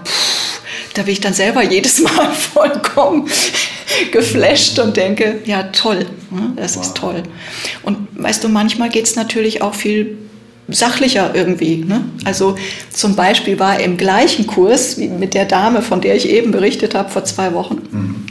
[0.95, 3.29] da bin ich dann selber jedes Mal vollkommen
[4.13, 6.53] geflasht und denke, ja toll, ne?
[6.57, 6.83] das wow.
[6.83, 7.23] ist toll.
[7.83, 10.19] Und weißt du, manchmal geht es natürlich auch viel
[10.69, 11.77] sachlicher irgendwie.
[11.77, 12.05] Ne?
[12.25, 12.57] Also
[12.93, 16.95] zum Beispiel war im gleichen Kurs wie mit der Dame, von der ich eben berichtet
[16.95, 18.27] habe vor zwei Wochen, mhm.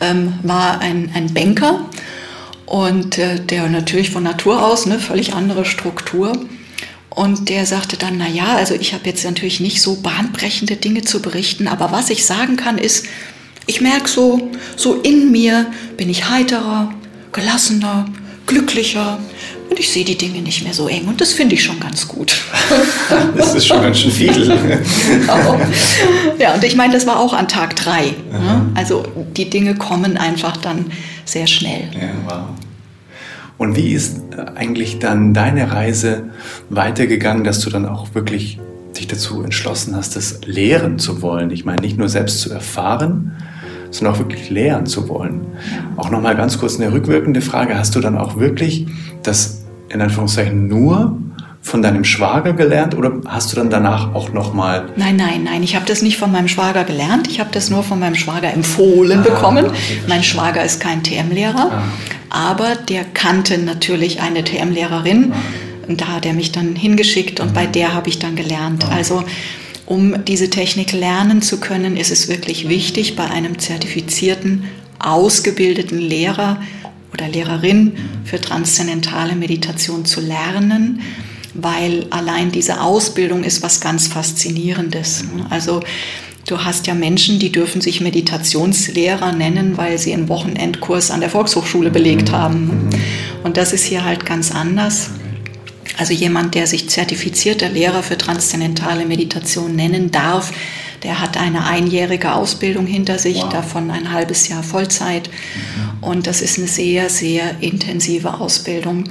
[0.00, 1.86] ähm, war ein, ein Banker
[2.66, 6.32] und äh, der natürlich von Natur aus eine völlig andere Struktur.
[7.14, 11.02] Und der sagte dann, na ja, also ich habe jetzt natürlich nicht so bahnbrechende Dinge
[11.02, 13.06] zu berichten, aber was ich sagen kann ist,
[13.66, 16.92] ich merke so, so in mir bin ich heiterer,
[17.32, 18.06] gelassener,
[18.46, 19.18] glücklicher
[19.70, 22.08] und ich sehe die Dinge nicht mehr so eng und das finde ich schon ganz
[22.08, 22.42] gut.
[23.36, 24.32] das ist schon ganz schön viel.
[24.32, 25.60] genau.
[26.38, 28.14] Ja, und ich meine, das war auch an Tag drei.
[28.30, 28.70] Ne?
[28.74, 29.04] Also
[29.36, 30.90] die Dinge kommen einfach dann
[31.24, 31.88] sehr schnell.
[31.94, 32.71] Ja, wow.
[33.58, 34.20] Und wie ist
[34.54, 36.24] eigentlich dann deine Reise
[36.70, 38.58] weitergegangen, dass du dann auch wirklich
[38.96, 41.50] dich dazu entschlossen hast, das lehren zu wollen?
[41.50, 43.32] Ich meine, nicht nur selbst zu erfahren,
[43.90, 45.42] sondern auch wirklich lehren zu wollen.
[45.96, 47.78] Auch nochmal ganz kurz eine rückwirkende Frage.
[47.78, 48.86] Hast du dann auch wirklich
[49.22, 51.18] das in Anführungszeichen nur
[51.62, 54.90] von deinem Schwager gelernt oder hast du dann danach auch nochmal?
[54.96, 55.62] Nein, nein, nein.
[55.62, 57.28] Ich habe das nicht von meinem Schwager gelernt.
[57.28, 59.66] Ich habe das nur von meinem Schwager empfohlen ah, bekommen.
[59.66, 61.82] Okay, mein Schwager ist kein TM-Lehrer, ah
[62.32, 65.34] aber der kannte natürlich eine TM-Lehrerin
[65.86, 68.86] und da hat er mich dann hingeschickt und bei der habe ich dann gelernt.
[68.90, 69.22] Also
[69.84, 74.64] um diese Technik lernen zu können, ist es wirklich wichtig, bei einem zertifizierten,
[74.98, 76.56] ausgebildeten Lehrer
[77.12, 81.02] oder Lehrerin für transzendentale Meditation zu lernen,
[81.54, 85.24] weil allein diese Ausbildung ist was ganz Faszinierendes.
[85.50, 85.80] Also
[86.46, 91.30] Du hast ja Menschen, die dürfen sich Meditationslehrer nennen, weil sie einen Wochenendkurs an der
[91.30, 92.36] Volkshochschule belegt mhm.
[92.36, 92.90] haben.
[93.44, 95.10] Und das ist hier halt ganz anders.
[95.98, 100.52] Also jemand, der sich zertifizierter Lehrer für transzendentale Meditation nennen darf,
[101.04, 103.48] der hat eine einjährige Ausbildung hinter sich, wow.
[103.48, 105.28] davon ein halbes Jahr Vollzeit.
[105.28, 106.04] Mhm.
[106.04, 109.04] Und das ist eine sehr, sehr intensive Ausbildung.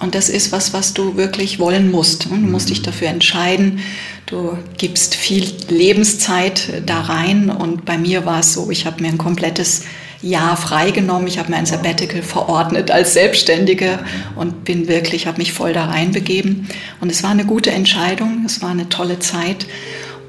[0.00, 2.26] Und das ist was, was du wirklich wollen musst.
[2.26, 3.80] Du musst dich dafür entscheiden.
[4.26, 7.50] Du gibst viel Lebenszeit da rein.
[7.50, 9.82] Und bei mir war es so, ich habe mir ein komplettes
[10.20, 11.28] Jahr freigenommen.
[11.28, 13.98] Ich habe mir ein Sabbatical verordnet als Selbstständige
[14.36, 16.68] und bin wirklich, habe mich voll da reinbegeben.
[17.00, 18.42] Und es war eine gute Entscheidung.
[18.46, 19.66] Es war eine tolle Zeit.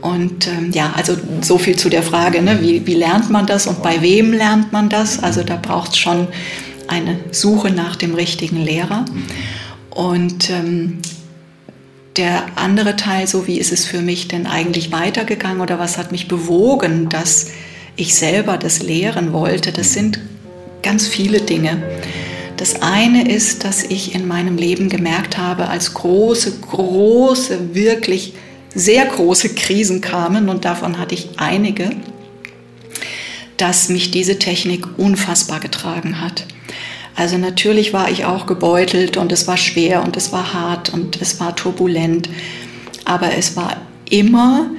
[0.02, 2.60] Und ähm, ja, also so viel zu der Frage, ne?
[2.62, 5.24] wie, wie lernt man das und bei wem lernt man das?
[5.24, 6.28] Also da braucht es schon
[6.88, 9.06] eine Suche nach dem richtigen Lehrer.
[9.96, 11.00] Und ähm,
[12.18, 16.12] der andere Teil, so wie ist es für mich denn eigentlich weitergegangen oder was hat
[16.12, 17.48] mich bewogen, das
[17.96, 20.20] ich selber das lehren wollte, das sind
[20.84, 21.82] ganz viele Dinge.
[22.58, 28.34] Das eine ist, dass ich in meinem Leben gemerkt habe, als große, große, wirklich
[28.74, 31.90] sehr große Krisen kamen, und davon hatte ich einige,
[33.58, 36.46] dass mich diese Technik unfassbar getragen hat.
[37.16, 41.22] Also natürlich war ich auch gebeutelt und es war schwer und es war hart und
[41.22, 42.30] es war turbulent,
[43.06, 43.78] aber es war
[44.10, 44.70] immer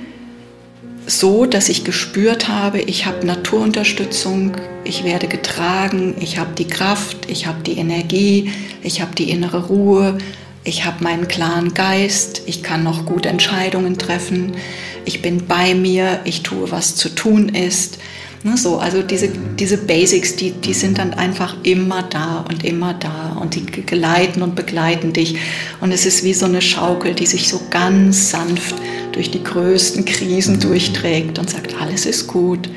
[1.06, 7.30] so, dass ich gespürt habe, ich habe Naturunterstützung, ich werde getragen, ich habe die Kraft,
[7.30, 8.50] ich habe die Energie,
[8.82, 10.18] ich habe die innere Ruhe,
[10.64, 14.56] ich habe meinen klaren Geist, ich kann noch gute Entscheidungen treffen,
[15.04, 17.98] ich bin bei mir, ich tue, was zu tun ist.
[18.46, 19.28] Ne, so, also diese,
[19.58, 24.40] diese Basics, die, die sind dann einfach immer da und immer da und die geleiten
[24.40, 25.36] und begleiten dich.
[25.80, 28.76] Und es ist wie so eine Schaukel, die sich so ganz sanft
[29.10, 32.70] durch die größten Krisen durchträgt und sagt, alles ist gut,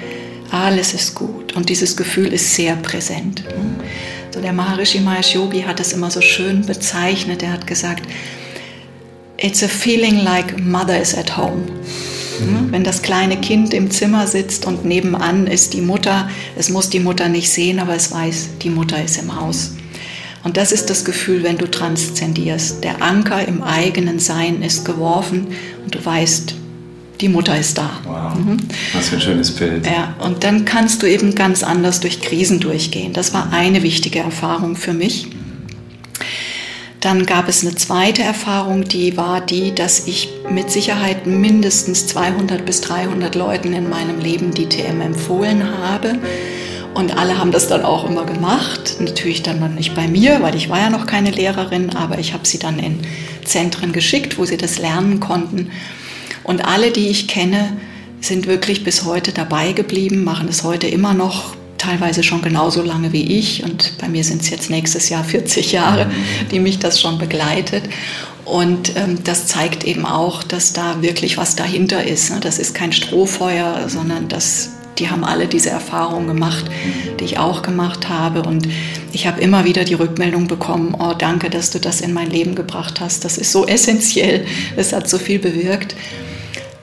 [0.49, 1.55] alles ist gut.
[1.55, 3.43] Und dieses Gefühl ist sehr präsent.
[3.49, 3.83] Ne.
[4.33, 7.43] So der Maharishi Mahesh Yogi hat es immer so schön bezeichnet.
[7.43, 8.01] Er hat gesagt,
[9.37, 11.61] it's a feeling like mother is at home.
[12.39, 12.71] Mhm.
[12.71, 16.99] Wenn das kleine Kind im Zimmer sitzt und nebenan ist die Mutter, es muss die
[16.99, 19.73] Mutter nicht sehen, aber es weiß, die Mutter ist im Haus.
[20.43, 22.83] Und das ist das Gefühl, wenn du transzendierst.
[22.83, 25.47] Der Anker im eigenen Sein ist geworfen
[25.83, 26.55] und du weißt,
[27.21, 27.89] die Mutter ist da.
[28.05, 28.57] Wow, mhm.
[28.93, 29.85] was für ein schönes Bild.
[29.85, 33.11] Ja, und dann kannst du eben ganz anders durch Krisen durchgehen.
[33.11, 35.27] Das war eine wichtige Erfahrung für mich.
[36.99, 42.65] Dann gab es eine zweite Erfahrung, die war die, dass ich mit Sicherheit mindestens 200
[42.65, 46.19] bis 300 Leuten in meinem Leben die TM empfohlen habe.
[46.93, 48.97] Und alle haben das dann auch immer gemacht.
[48.99, 52.33] Natürlich dann noch nicht bei mir, weil ich war ja noch keine Lehrerin, aber ich
[52.33, 52.99] habe sie dann in
[53.45, 55.71] Zentren geschickt, wo sie das lernen konnten.
[56.43, 57.77] Und alle, die ich kenne,
[58.19, 63.11] sind wirklich bis heute dabei geblieben, machen es heute immer noch teilweise schon genauso lange
[63.11, 66.11] wie ich und bei mir sind es jetzt nächstes Jahr 40 Jahre,
[66.51, 67.85] die mich das schon begleitet.
[68.45, 72.31] Und ähm, das zeigt eben auch, dass da wirklich was dahinter ist.
[72.31, 72.39] Ne?
[72.39, 76.65] Das ist kein Strohfeuer, sondern das, die haben alle diese Erfahrungen gemacht,
[77.19, 78.41] die ich auch gemacht habe.
[78.41, 78.67] Und
[79.11, 82.55] ich habe immer wieder die Rückmeldung bekommen, oh danke, dass du das in mein Leben
[82.55, 83.23] gebracht hast.
[83.23, 85.95] Das ist so essentiell, es hat so viel bewirkt.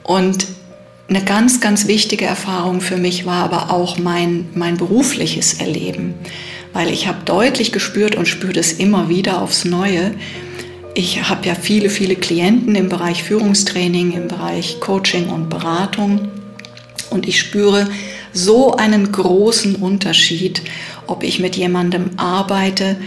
[0.03, 0.47] Und
[1.09, 6.15] eine ganz, ganz wichtige Erfahrung für mich war aber auch mein, mein berufliches Erleben,
[6.73, 10.11] weil ich habe deutlich gespürt und spüre das immer wieder aufs Neue.
[10.95, 16.27] Ich habe ja viele, viele Klienten im Bereich Führungstraining, im Bereich Coaching und Beratung
[17.09, 17.87] und ich spüre
[18.33, 20.61] so einen großen Unterschied,
[21.07, 22.97] ob ich mit jemandem arbeite,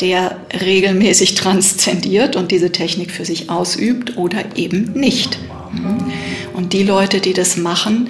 [0.00, 5.38] der regelmäßig transzendiert und diese Technik für sich ausübt oder eben nicht.
[6.54, 8.08] Und die Leute, die das machen,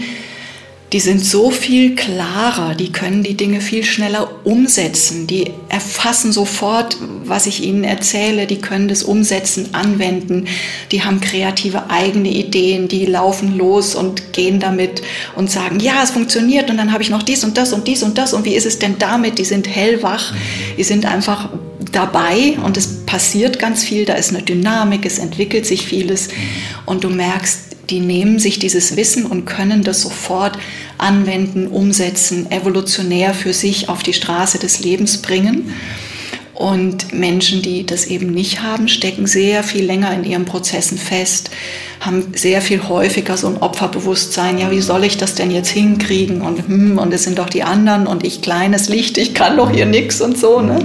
[0.94, 6.96] die sind so viel klarer, die können die Dinge viel schneller umsetzen, die erfassen sofort,
[7.24, 10.46] was ich ihnen erzähle, die können das umsetzen, anwenden,
[10.92, 15.02] die haben kreative eigene Ideen, die laufen los und gehen damit
[15.34, 18.04] und sagen, ja, es funktioniert und dann habe ich noch dies und das und dies
[18.04, 19.38] und das und wie ist es denn damit?
[19.38, 20.32] Die sind hellwach,
[20.78, 21.48] die sind einfach
[21.94, 26.28] dabei und es passiert ganz viel, da ist eine Dynamik, es entwickelt sich vieles
[26.86, 30.58] und du merkst, die nehmen sich dieses Wissen und können das sofort
[30.98, 35.72] anwenden, umsetzen, evolutionär für sich auf die Straße des Lebens bringen.
[36.54, 41.50] Und Menschen, die das eben nicht haben, stecken sehr viel länger in ihren Prozessen fest,
[41.98, 44.58] haben sehr viel häufiger so ein Opferbewusstsein.
[44.58, 46.42] Ja, wie soll ich das denn jetzt hinkriegen?
[46.42, 49.70] Und, hm, und es sind doch die anderen und ich kleines Licht, ich kann doch
[49.70, 50.60] hier nichts und so.
[50.60, 50.78] Ne?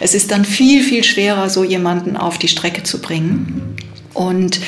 [0.00, 3.76] Es ist dann viel, viel schwerer, so jemanden auf die Strecke zu bringen.
[4.14, 4.60] Und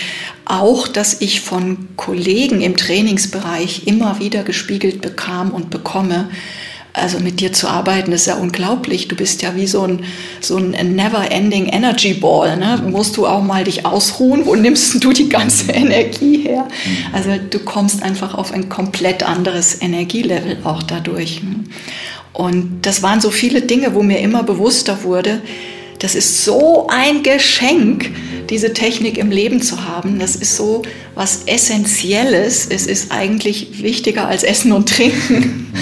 [0.44, 6.28] auch, dass ich von Kollegen im Trainingsbereich immer wieder gespiegelt bekam und bekomme,
[6.94, 9.08] also mit dir zu arbeiten, ist ja unglaublich.
[9.08, 10.04] Du bist ja wie so ein,
[10.40, 12.56] so ein never-ending Energy Ball.
[12.56, 12.80] Ne?
[12.88, 14.46] Musst du auch mal dich ausruhen?
[14.46, 16.68] Wo nimmst du die ganze Energie her?
[17.12, 21.42] Also du kommst einfach auf ein komplett anderes Energielevel auch dadurch.
[21.42, 21.64] Ne?
[22.32, 25.42] Und das waren so viele Dinge, wo mir immer bewusster wurde,
[25.98, 28.10] das ist so ein Geschenk,
[28.50, 30.18] diese Technik im Leben zu haben.
[30.18, 30.82] Das ist so
[31.14, 32.66] was Essentielles.
[32.68, 35.72] Es ist eigentlich wichtiger als Essen und Trinken.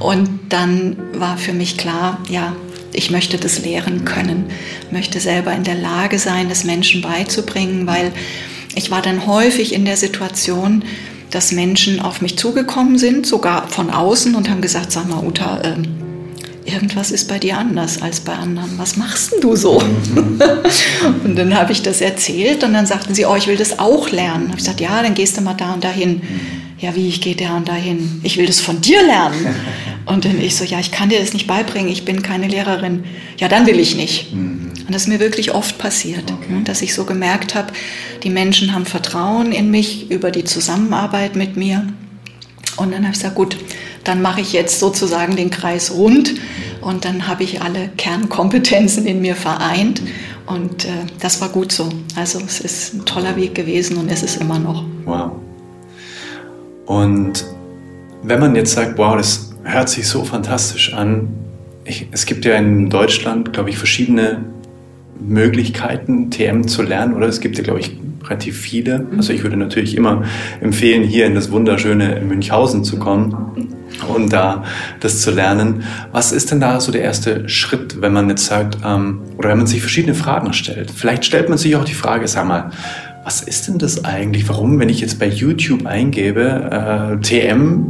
[0.00, 2.54] Und dann war für mich klar, ja,
[2.92, 4.46] ich möchte das lehren können,
[4.90, 8.12] möchte selber in der Lage sein, es Menschen beizubringen, weil
[8.74, 10.84] ich war dann häufig in der Situation,
[11.30, 15.60] dass Menschen auf mich zugekommen sind, sogar von außen und haben gesagt, sag mal, Uta,
[15.60, 15.74] äh,
[16.68, 18.78] irgendwas ist bei dir anders als bei anderen.
[18.78, 19.80] Was machst denn du so?
[19.80, 20.40] Mhm.
[21.24, 24.10] und dann habe ich das erzählt und dann sagten sie, oh, ich will das auch
[24.10, 24.48] lernen.
[24.48, 26.22] Habe ich gesagt, ja, dann gehst du mal da und dahin.
[26.78, 29.46] ja, wie, ich gehe da und dahin, ich will das von dir lernen.
[30.06, 33.04] Und dann ich so, ja, ich kann dir das nicht beibringen, ich bin keine Lehrerin.
[33.36, 34.32] Ja, dann will ich nicht.
[34.32, 34.70] Mhm.
[34.86, 36.50] Und das ist mir wirklich oft passiert, okay.
[36.50, 37.74] Ne, dass ich so gemerkt habe,
[38.22, 41.86] die Menschen haben Vertrauen in mich über die Zusammenarbeit mit mir.
[42.78, 43.58] Und dann habe ich gesagt, gut,
[44.08, 46.34] dann mache ich jetzt sozusagen den Kreis rund
[46.80, 50.00] und dann habe ich alle Kernkompetenzen in mir vereint.
[50.46, 50.88] Und äh,
[51.20, 51.90] das war gut so.
[52.16, 54.82] Also es ist ein toller Weg gewesen und es ist immer noch.
[55.04, 55.32] Wow.
[56.86, 57.44] Und
[58.22, 61.28] wenn man jetzt sagt, wow, das hört sich so fantastisch an,
[61.84, 64.44] ich, es gibt ja in Deutschland, glaube ich, verschiedene
[65.20, 67.26] Möglichkeiten, TM zu lernen, oder?
[67.26, 67.94] Es gibt ja, glaube ich,
[68.24, 69.06] relativ viele.
[69.16, 70.22] Also ich würde natürlich immer
[70.62, 74.64] empfehlen, hier in das wunderschöne Münchhausen zu kommen und da
[75.00, 75.84] das zu lernen.
[76.12, 79.58] Was ist denn da so der erste Schritt, wenn man jetzt sagt, ähm, oder wenn
[79.58, 80.90] man sich verschiedene Fragen stellt?
[80.90, 82.70] Vielleicht stellt man sich auch die Frage, sag mal,
[83.24, 84.48] was ist denn das eigentlich?
[84.48, 87.84] Warum, wenn ich jetzt bei YouTube eingebe, äh, TM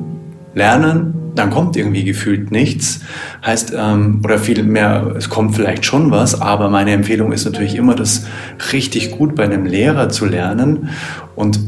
[0.54, 3.00] lernen, dann kommt irgendwie gefühlt nichts.
[3.44, 7.94] Heißt, ähm, oder vielmehr, es kommt vielleicht schon was, aber meine Empfehlung ist natürlich immer,
[7.94, 8.26] das
[8.72, 10.88] richtig gut bei einem Lehrer zu lernen.
[11.36, 11.60] Und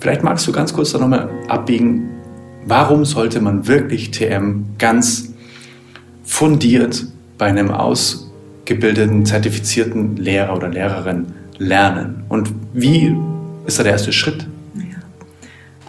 [0.00, 2.10] vielleicht magst du ganz kurz da nochmal abbiegen,
[2.66, 5.32] warum sollte man wirklich TM ganz
[6.24, 7.06] fundiert
[7.38, 11.26] bei einem ausgebildeten, zertifizierten Lehrer oder Lehrerin
[11.58, 12.24] lernen?
[12.28, 13.14] Und wie
[13.66, 14.46] ist da der erste Schritt?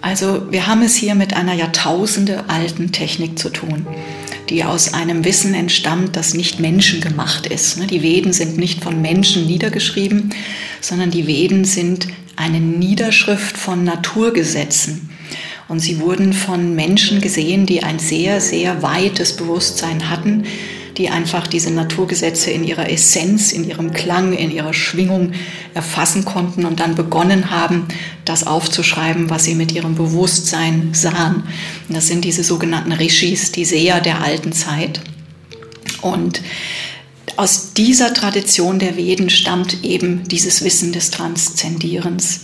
[0.05, 3.87] Also wir haben es hier mit einer Jahrtausende alten Technik zu tun,
[4.49, 7.79] die aus einem Wissen entstammt, das nicht menschengemacht ist.
[7.79, 10.31] Ne, die Veden sind nicht von Menschen niedergeschrieben,
[10.79, 15.09] sondern die Veden sind eine Niederschrift von Naturgesetzen.
[15.67, 20.45] Und sie wurden von Menschen gesehen, die ein sehr, sehr weites Bewusstsein hatten,
[20.97, 25.33] die einfach diese Naturgesetze in ihrer Essenz, in ihrem Klang, in ihrer Schwingung
[25.73, 27.87] erfassen konnten und dann begonnen haben,
[28.23, 31.43] das aufzuschreiben, was sie mit ihrem Bewusstsein sahen.
[31.87, 35.01] Und das sind diese sogenannten Rishis, die Seher der alten Zeit.
[36.01, 36.41] Und
[37.37, 42.41] aus dieser Tradition der Veden stammt eben dieses Wissen des Transzendierens.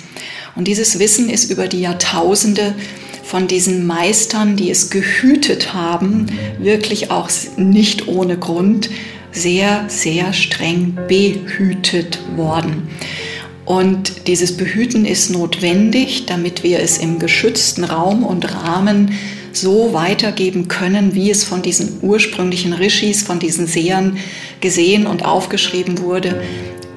[0.55, 2.75] Und dieses Wissen ist über die Jahrtausende
[3.23, 6.27] von diesen Meistern, die es gehütet haben,
[6.59, 8.89] wirklich auch nicht ohne Grund
[9.31, 12.89] sehr, sehr streng behütet worden.
[13.65, 19.13] Und dieses Behüten ist notwendig, damit wir es im geschützten Raum und Rahmen
[19.53, 24.17] so weitergeben können, wie es von diesen ursprünglichen Rishis, von diesen Sehern
[24.59, 26.41] gesehen und aufgeschrieben wurde,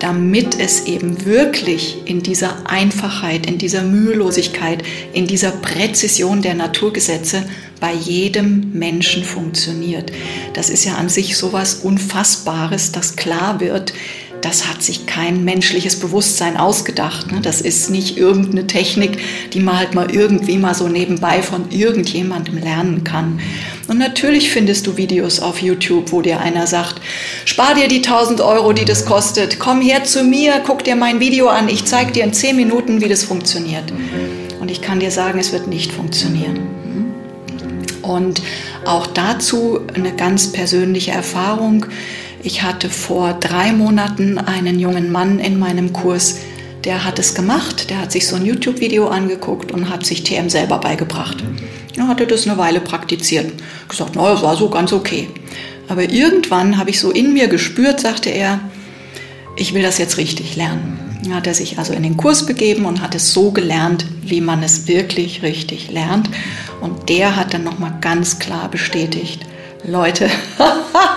[0.05, 4.83] damit es eben wirklich in dieser Einfachheit, in dieser Mühelosigkeit,
[5.15, 7.43] in dieser Präzision der Naturgesetze
[7.81, 10.13] bei jedem Menschen funktioniert.
[10.53, 13.95] Das ist ja an sich so was Unfassbares, dass klar wird,
[14.43, 17.33] das hat sich kein menschliches Bewusstsein ausgedacht.
[17.33, 17.41] Ne?
[17.41, 19.17] Das ist nicht irgendeine Technik,
[19.55, 23.41] die man halt mal irgendwie mal so nebenbei von irgendjemandem lernen kann.
[23.87, 27.01] Und natürlich findest du Videos auf YouTube, wo dir einer sagt,
[27.45, 31.21] spar dir die 1000 Euro, die das kostet, komm her zu mir, guck dir mein
[31.21, 33.93] Video an, ich zeige dir in 10 Minuten, wie das funktioniert.
[34.61, 36.61] Und ich kann dir sagen, es wird nicht funktionieren.
[38.01, 38.43] Und
[38.87, 41.87] auch dazu eine ganz persönliche Erfahrung.
[42.43, 46.39] Ich hatte vor drei Monaten einen jungen Mann in meinem Kurs,
[46.85, 50.51] der hat es gemacht, der hat sich so ein YouTube-Video angeguckt und hat sich TM
[50.51, 51.43] selber beigebracht.
[51.97, 53.53] Er hatte das eine Weile praktiziert.
[53.89, 55.29] Gesagt, naja, war so ganz okay.
[55.89, 58.61] Aber irgendwann habe ich so in mir gespürt, sagte er,
[59.57, 61.21] ich will das jetzt richtig lernen.
[61.23, 64.41] Dann hat er sich also in den Kurs begeben und hat es so gelernt, wie
[64.41, 66.29] man es wirklich richtig lernt.
[66.81, 69.47] Und der hat dann nochmal ganz klar bestätigt,
[69.87, 70.29] Leute,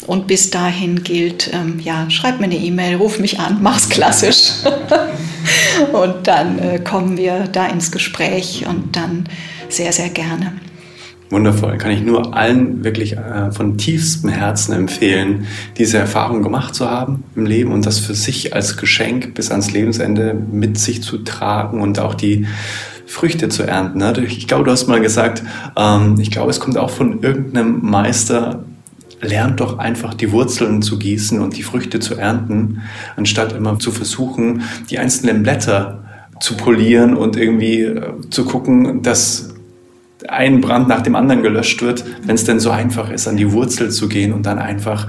[0.08, 4.54] Und bis dahin gilt, ähm, ja, schreib mir eine E-Mail, ruf mich an, mach's klassisch.
[5.94, 9.26] und dann äh, kommen wir da ins Gespräch und dann
[9.70, 10.54] sehr, sehr gerne.
[11.30, 11.78] Wundervoll.
[11.78, 15.46] Kann ich nur allen wirklich äh, von tiefstem Herzen empfehlen,
[15.78, 19.72] diese Erfahrung gemacht zu haben im Leben und das für sich als Geschenk bis ans
[19.72, 22.48] Lebensende mit sich zu tragen und auch die
[23.06, 24.00] Früchte zu ernten.
[24.00, 24.14] Ne?
[24.26, 25.44] Ich glaube, du hast mal gesagt,
[25.76, 28.64] ähm, ich glaube, es kommt auch von irgendeinem Meister,
[29.22, 32.82] lernt doch einfach die Wurzeln zu gießen und die Früchte zu ernten,
[33.18, 36.04] anstatt immer zu versuchen, die einzelnen Blätter
[36.40, 39.54] zu polieren und irgendwie äh, zu gucken, dass
[40.28, 43.52] ein Brand nach dem anderen gelöscht wird, wenn es denn so einfach ist, an die
[43.52, 45.08] Wurzel zu gehen und dann einfach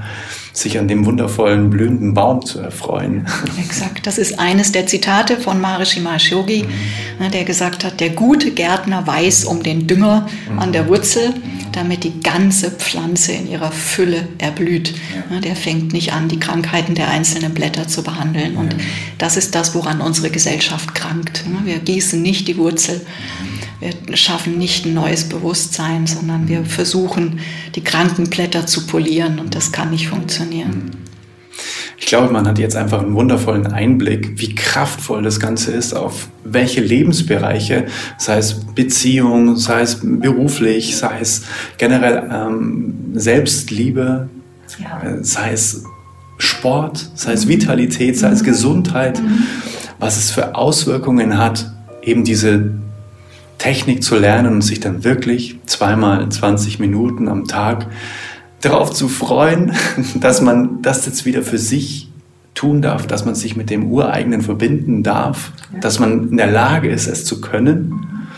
[0.52, 3.26] sich an dem wundervollen blühenden Baum zu erfreuen.
[3.58, 7.30] Exakt, das ist eines der Zitate von Maharishi Mahesh Yogi, mhm.
[7.30, 10.58] der gesagt hat, der gute Gärtner weiß um den Dünger mhm.
[10.58, 11.34] an der Wurzel,
[11.72, 14.92] damit die ganze Pflanze in ihrer Fülle erblüht.
[15.30, 15.40] Ja.
[15.40, 18.56] Der fängt nicht an, die Krankheiten der einzelnen Blätter zu behandeln.
[18.56, 18.74] Und
[19.18, 21.44] das ist das, woran unsere Gesellschaft krankt.
[21.64, 22.96] Wir gießen nicht die Wurzel.
[22.96, 27.40] Mhm wir schaffen nicht ein neues Bewusstsein, sondern wir versuchen,
[27.74, 30.90] die kranken Blätter zu polieren und das kann nicht funktionieren.
[31.98, 36.28] Ich glaube, man hat jetzt einfach einen wundervollen Einblick, wie kraftvoll das Ganze ist, auf
[36.44, 37.86] welche Lebensbereiche,
[38.18, 41.42] sei es Beziehung, sei es beruflich, sei es
[41.76, 44.28] generell ähm, Selbstliebe,
[44.78, 45.02] ja.
[45.02, 45.84] Äh, sei es
[46.38, 48.46] Sport, sei es Vitalität, sei es mhm.
[48.46, 49.44] Gesundheit, mhm.
[49.98, 51.70] was es für Auswirkungen hat,
[52.02, 52.72] eben diese
[53.60, 57.86] Technik zu lernen und sich dann wirklich zweimal 20 Minuten am Tag
[58.62, 59.72] darauf zu freuen,
[60.14, 62.10] dass man das jetzt wieder für sich
[62.54, 65.80] tun darf, dass man sich mit dem Ureigenen verbinden darf, ja.
[65.80, 68.28] dass man in der Lage ist, es zu können.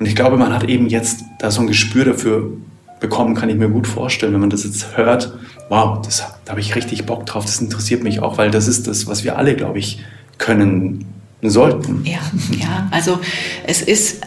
[0.00, 2.50] Und ich glaube, man hat eben jetzt da so ein Gespür dafür
[2.98, 5.38] bekommen, kann ich mir gut vorstellen, wenn man das jetzt hört.
[5.68, 8.88] Wow, das, da habe ich richtig Bock drauf, das interessiert mich auch, weil das ist
[8.88, 10.04] das, was wir alle, glaube ich,
[10.36, 11.06] können
[11.42, 12.04] sollten.
[12.04, 12.20] Ja,
[12.58, 13.18] ja, also
[13.66, 14.18] es ist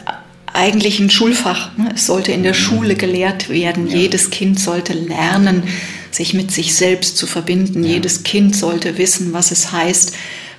[0.54, 1.76] eigentlich ein Schulfach.
[1.78, 1.90] Ne?
[1.96, 3.88] Es sollte in der Schule gelehrt werden.
[3.88, 3.98] Ja.
[3.98, 5.64] Jedes Kind sollte lernen,
[6.12, 7.84] sich mit sich selbst zu verbinden.
[7.84, 7.92] Ja.
[7.92, 10.14] Jedes Kind sollte wissen, was es heißt,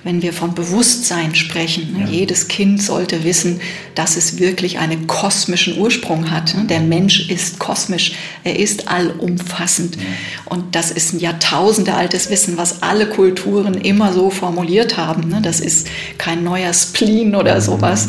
[0.05, 1.93] wenn wir von Bewusstsein sprechen.
[1.93, 2.01] Ne?
[2.01, 2.05] Ja.
[2.05, 3.59] Jedes Kind sollte wissen,
[3.95, 6.53] dass es wirklich einen kosmischen Ursprung hat.
[6.53, 6.65] Ne?
[6.65, 9.95] Der Mensch ist kosmisch, er ist allumfassend.
[9.95, 10.01] Ja.
[10.45, 15.27] Und das ist ein Jahrtausende altes Wissen, was alle Kulturen immer so formuliert haben.
[15.27, 15.41] Ne?
[15.41, 15.87] Das ist
[16.19, 18.07] kein neuer Spleen oder sowas.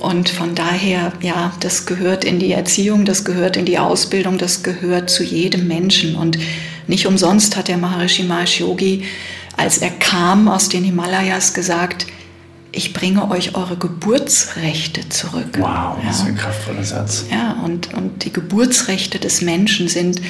[0.00, 4.62] Und von daher, ja, das gehört in die Erziehung, das gehört in die Ausbildung, das
[4.62, 6.14] gehört zu jedem Menschen.
[6.14, 6.38] Und
[6.86, 9.04] nicht umsonst hat der Maharishi Mahesh Yogi
[9.58, 12.06] als er kam aus den Himalayas, gesagt,
[12.70, 15.58] ich bringe euch eure Geburtsrechte zurück.
[15.58, 17.24] Wow, das ist ein kraftvoller Satz.
[17.30, 20.20] Ja, und, und die Geburtsrechte des Menschen sind,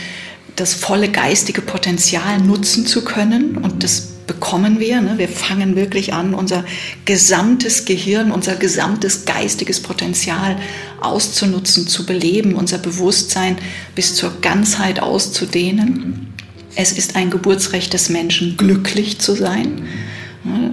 [0.56, 3.58] das volle geistige Potenzial nutzen zu können.
[3.58, 5.00] Und das bekommen wir.
[5.00, 5.18] Ne?
[5.18, 6.64] Wir fangen wirklich an, unser
[7.04, 10.56] gesamtes Gehirn, unser gesamtes geistiges Potenzial
[11.00, 13.58] auszunutzen, zu beleben, unser Bewusstsein
[13.94, 16.32] bis zur Ganzheit auszudehnen.
[16.80, 19.82] Es ist ein Geburtsrecht des Menschen, glücklich zu sein.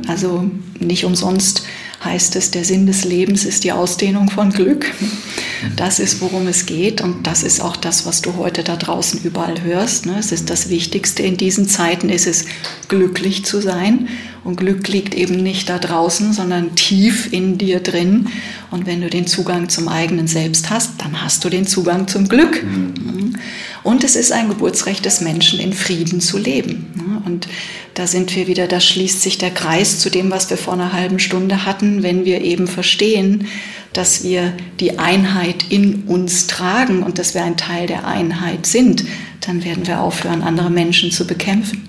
[0.08, 1.64] Also nicht umsonst
[2.04, 4.86] heißt es, der Sinn des Lebens ist die Ausdehnung von Glück.
[5.76, 9.22] Das ist, worum es geht und das ist auch das, was du heute da draußen
[9.24, 10.06] überall hörst.
[10.06, 12.46] Es ist das Wichtigste in diesen Zeiten, ist es
[12.88, 14.08] glücklich zu sein
[14.44, 18.28] und Glück liegt eben nicht da draußen, sondern tief in dir drin.
[18.70, 22.28] Und wenn du den Zugang zum eigenen Selbst hast, dann hast du den Zugang zum
[22.28, 22.64] Glück.
[23.86, 27.22] Und es ist ein Geburtsrecht des Menschen, in Frieden zu leben.
[27.24, 27.48] Und
[27.94, 30.92] da sind wir wieder, da schließt sich der Kreis zu dem, was wir vor einer
[30.92, 33.46] halben Stunde hatten, wenn wir eben verstehen,
[33.94, 39.06] dass wir die Einheit in uns tragen und dass wir ein Teil der Einheit sind,
[39.42, 41.88] dann werden wir aufhören, andere Menschen zu bekämpfen.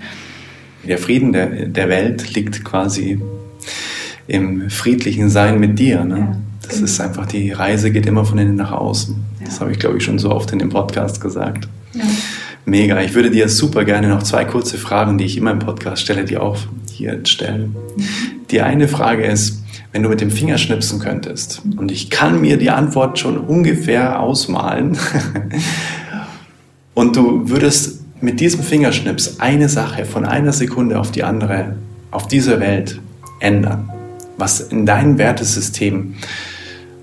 [0.86, 3.18] Der Frieden der, der Welt liegt quasi
[4.26, 6.05] im friedlichen Sein mit dir.
[6.05, 6.36] Ne?
[6.61, 6.84] Das genau.
[6.84, 9.16] ist einfach, die Reise geht immer von innen nach außen.
[9.42, 11.66] Das habe ich, glaube ich, schon so oft in dem Podcast gesagt.
[12.68, 13.00] Mega.
[13.00, 16.24] Ich würde dir super gerne noch zwei kurze Fragen, die ich immer im Podcast stelle,
[16.24, 16.58] die auch
[16.90, 17.76] hier stellen.
[18.50, 22.58] Die eine Frage ist, wenn du mit dem Finger schnipsen könntest, und ich kann mir
[22.58, 24.96] die Antwort schon ungefähr ausmalen,
[26.94, 31.74] und du würdest mit diesem Fingerschnips eine Sache von einer Sekunde auf die andere
[32.12, 33.00] auf dieser Welt
[33.40, 33.90] ändern,
[34.38, 36.14] was in deinem Wertesystem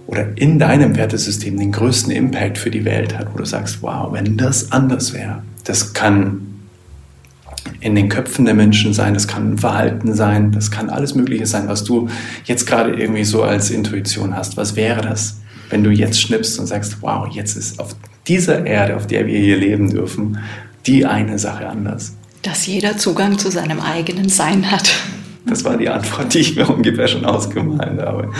[0.07, 4.13] oder in deinem Wertesystem den größten Impact für die Welt hat, wo du sagst, wow,
[4.13, 6.53] wenn das anders wäre, das kann
[7.79, 11.67] in den Köpfen der Menschen sein, das kann Verhalten sein, das kann alles Mögliche sein,
[11.67, 12.09] was du
[12.45, 14.57] jetzt gerade irgendwie so als Intuition hast.
[14.57, 17.95] Was wäre das, wenn du jetzt schnippst und sagst, wow, jetzt ist auf
[18.27, 20.39] dieser Erde, auf der wir hier leben dürfen,
[20.85, 22.15] die eine Sache anders?
[22.41, 24.93] Dass jeder Zugang zu seinem eigenen Sein hat.
[25.45, 28.31] Das war die Antwort, die ich mir ungefähr schon ausgemalt habe.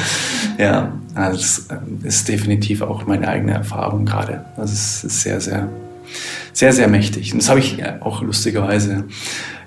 [0.57, 4.45] Ja, also das äh, ist definitiv auch meine eigene Erfahrung gerade.
[4.55, 5.69] Das ist sehr, sehr
[6.53, 7.33] sehr, sehr mächtig.
[7.33, 9.05] Und das habe ich auch lustigerweise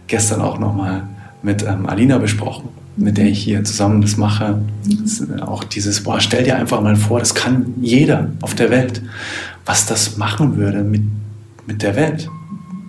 [0.07, 1.05] gestern auch nochmal
[1.43, 4.61] mit ähm, Alina besprochen, mit der ich hier zusammen das mache.
[4.85, 9.03] Das auch dieses, boah, stell dir einfach mal vor, das kann jeder auf der Welt,
[9.65, 11.03] was das machen würde mit,
[11.67, 12.29] mit der Welt,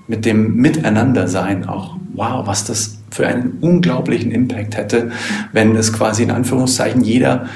[0.08, 1.98] mit dem Miteinandersein auch.
[2.14, 5.12] Wow, was das für einen unglaublichen Impact hätte,
[5.52, 7.48] wenn es quasi in Anführungszeichen jeder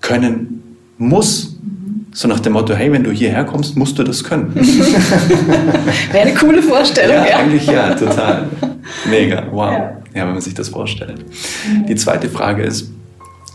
[0.00, 0.62] können
[0.96, 1.53] muss,
[2.14, 4.54] so nach dem Motto, hey, wenn du hierher kommst, musst du das können.
[6.12, 7.26] Wäre eine coole Vorstellung, ja.
[7.26, 7.36] ja.
[7.38, 8.48] Eigentlich ja, total.
[9.10, 9.72] Mega, wow.
[9.72, 9.80] Ja.
[10.14, 11.24] ja, wenn man sich das vorstellt.
[11.88, 12.88] Die zweite Frage ist,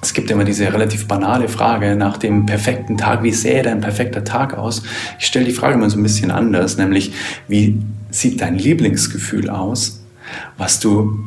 [0.01, 3.24] es gibt immer diese relativ banale Frage nach dem perfekten Tag.
[3.24, 4.84] Wie sähe dein perfekter Tag aus?
[5.20, 7.14] Ich stelle die Frage mal so ein bisschen anders, nämlich
[7.47, 7.80] wie
[8.12, 10.03] sieht dein Lieblingsgefühl aus,
[10.57, 11.18] was du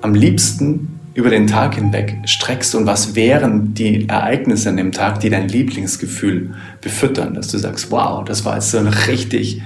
[0.00, 5.18] am liebsten über den Tag hinweg streckst und was wären die Ereignisse an dem Tag,
[5.18, 9.60] die dein Lieblingsgefühl befüttern, dass du sagst, wow, das war jetzt so ein richtig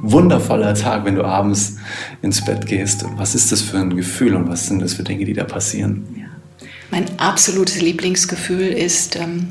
[0.00, 1.76] wundervoller Tag, wenn du abends
[2.22, 3.04] ins Bett gehst.
[3.18, 6.04] Was ist das für ein Gefühl und was sind das für Dinge, die da passieren?
[6.18, 6.66] Ja.
[6.90, 9.46] Mein absolutes Lieblingsgefühl ist, ähm,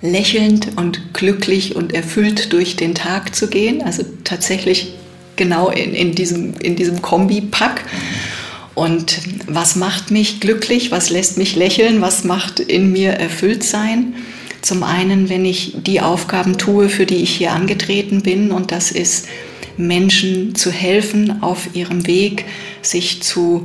[0.00, 3.82] lächelnd und glücklich und erfüllt durch den Tag zu gehen.
[3.82, 4.94] Also tatsächlich
[5.36, 7.84] genau in, in diesem, in diesem Kombi-Pack.
[8.74, 10.90] Und was macht mich glücklich?
[10.90, 12.00] Was lässt mich lächeln?
[12.00, 14.14] Was macht in mir erfüllt sein?
[14.62, 18.90] Zum einen, wenn ich die Aufgaben tue, für die ich hier angetreten bin, und das
[18.90, 19.28] ist
[19.76, 22.46] Menschen zu helfen auf ihrem Weg,
[22.82, 23.62] sich zu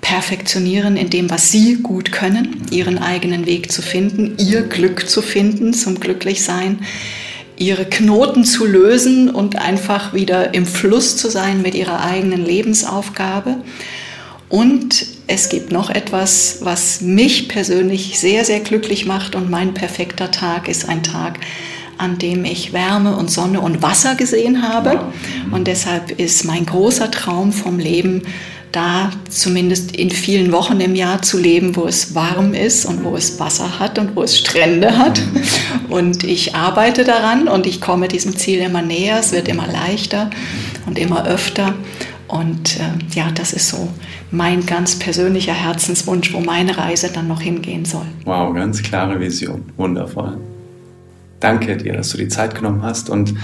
[0.00, 5.22] perfektionieren in dem, was sie gut können, ihren eigenen Weg zu finden, ihr Glück zu
[5.22, 6.80] finden, zum Glücklichsein,
[7.56, 13.56] ihre Knoten zu lösen und einfach wieder im Fluss zu sein mit ihrer eigenen Lebensaufgabe.
[14.48, 20.30] Und es gibt noch etwas, was mich persönlich sehr, sehr glücklich macht und mein perfekter
[20.30, 21.40] Tag ist ein Tag,
[21.96, 25.00] an dem ich Wärme und Sonne und Wasser gesehen habe.
[25.50, 28.22] Und deshalb ist mein großer Traum vom Leben,
[28.74, 33.16] da zumindest in vielen Wochen im Jahr zu leben, wo es warm ist und wo
[33.16, 35.22] es Wasser hat und wo es Strände hat.
[35.88, 39.20] Und ich arbeite daran und ich komme diesem Ziel immer näher.
[39.20, 40.30] Es wird immer leichter
[40.86, 41.74] und immer öfter.
[42.34, 43.88] Und äh, ja, das ist so
[44.32, 48.06] mein ganz persönlicher Herzenswunsch, wo meine Reise dann noch hingehen soll.
[48.24, 49.62] Wow, ganz klare Vision.
[49.76, 50.36] Wundervoll.
[51.44, 53.10] Danke dir, dass du die Zeit genommen hast.
[53.10, 53.34] Und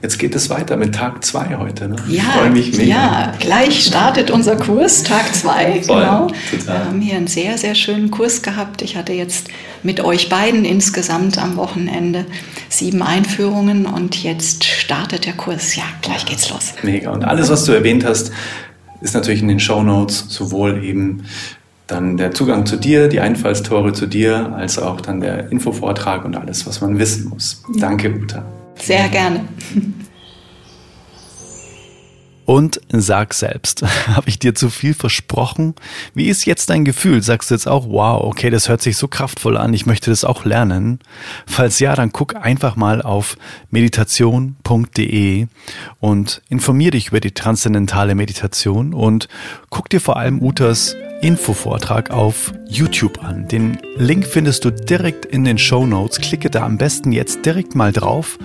[0.00, 1.86] jetzt geht es weiter mit Tag 2 heute.
[1.86, 1.96] Ne?
[2.08, 2.90] Ja, ich freue mich mega.
[2.90, 5.80] Ja, gleich startet unser Kurs, Tag 2.
[5.80, 6.28] Genau.
[6.28, 6.78] Total.
[6.78, 8.80] Wir haben hier einen sehr, sehr schönen Kurs gehabt.
[8.80, 9.48] Ich hatte jetzt
[9.82, 12.24] mit euch beiden insgesamt am Wochenende
[12.70, 15.76] sieben Einführungen und jetzt startet der Kurs.
[15.76, 16.72] Ja, gleich geht's los.
[16.82, 17.10] Mega.
[17.10, 18.32] Und alles, was du erwähnt hast,
[19.02, 21.24] ist natürlich in den Show Notes sowohl eben
[21.92, 26.36] dann der Zugang zu dir, die Einfallstore zu dir, als auch dann der Infovortrag und
[26.36, 27.62] alles, was man wissen muss.
[27.78, 28.44] Danke, Uta.
[28.76, 29.44] Sehr gerne.
[32.44, 35.74] Und sag selbst, habe ich dir zu viel versprochen?
[36.14, 37.22] Wie ist jetzt dein Gefühl?
[37.22, 40.24] Sagst du jetzt auch, wow, okay, das hört sich so kraftvoll an, ich möchte das
[40.24, 40.98] auch lernen?
[41.46, 43.36] Falls ja, dann guck einfach mal auf
[43.70, 45.46] meditation.de
[46.00, 49.28] und informier dich über die transzendentale Meditation und
[49.70, 53.46] guck dir vor allem Utas Infovortrag auf YouTube an.
[53.46, 56.20] Den Link findest du direkt in den Show Notes.
[56.20, 58.38] Klicke da am besten jetzt direkt mal drauf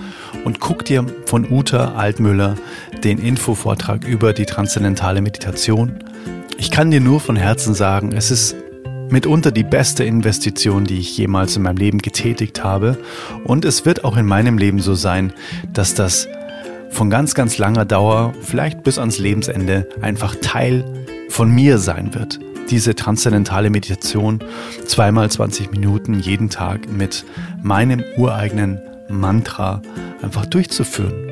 [0.44, 2.54] und guck dir von Uta Altmüller
[3.02, 6.04] den Infovortrag über die transzendentale Meditation.
[6.56, 8.54] Ich kann dir nur von Herzen sagen, es ist
[9.10, 12.96] mitunter die beste Investition, die ich jemals in meinem Leben getätigt habe.
[13.42, 15.32] Und es wird auch in meinem Leben so sein,
[15.72, 16.28] dass das
[16.90, 20.84] von ganz, ganz langer Dauer, vielleicht bis ans Lebensende, einfach Teil
[21.28, 22.38] von mir sein wird.
[22.70, 24.40] Diese transzendentale Meditation
[24.86, 27.24] zweimal 20 Minuten jeden Tag mit
[27.62, 29.82] meinem ureigenen Mantra
[30.22, 31.28] einfach durchzuführen.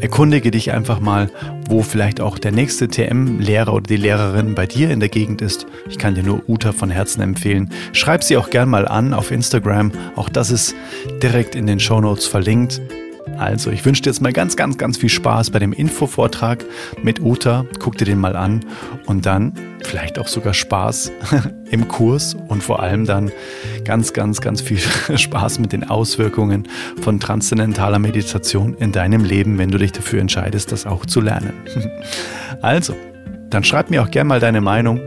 [0.00, 1.28] Erkundige dich einfach mal,
[1.68, 5.66] wo vielleicht auch der nächste TM-Lehrer oder die Lehrerin bei dir in der Gegend ist.
[5.90, 7.68] Ich kann dir nur Uta von Herzen empfehlen.
[7.92, 9.92] Schreib sie auch gern mal an auf Instagram.
[10.16, 10.74] Auch das ist
[11.22, 12.80] direkt in den Show Notes verlinkt.
[13.38, 16.64] Also, ich wünsche dir jetzt mal ganz, ganz, ganz viel Spaß bei dem Infovortrag
[17.02, 17.64] mit Uta.
[17.78, 18.60] Guck dir den mal an
[19.06, 19.52] und dann
[19.82, 21.10] vielleicht auch sogar Spaß
[21.70, 23.32] im Kurs und vor allem dann
[23.84, 24.78] ganz, ganz, ganz viel
[25.16, 26.68] Spaß mit den Auswirkungen
[27.00, 31.52] von transzendentaler Meditation in deinem Leben, wenn du dich dafür entscheidest, das auch zu lernen.
[32.62, 32.94] Also,
[33.48, 35.00] dann schreib mir auch gerne mal deine Meinung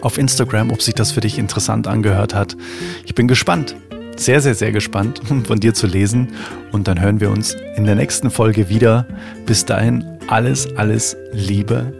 [0.00, 2.56] auf Instagram, ob sich das für dich interessant angehört hat.
[3.04, 3.76] Ich bin gespannt
[4.18, 6.28] sehr, sehr, sehr gespannt, von dir zu lesen.
[6.72, 9.06] Und dann hören wir uns in der nächsten Folge wieder.
[9.46, 11.92] Bis dahin alles, alles Liebe.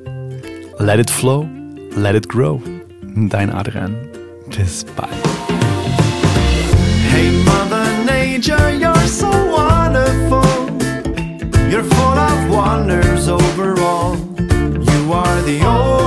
[0.79, 1.49] Let it flow,
[1.97, 2.61] let it grow.
[3.15, 3.97] Dein Adrian.
[4.57, 5.11] Bis bald.
[7.11, 10.45] Hey Mother Nature, you're so wonderful.
[11.71, 14.17] You're full of wonders overall.
[14.39, 15.98] You are the soul.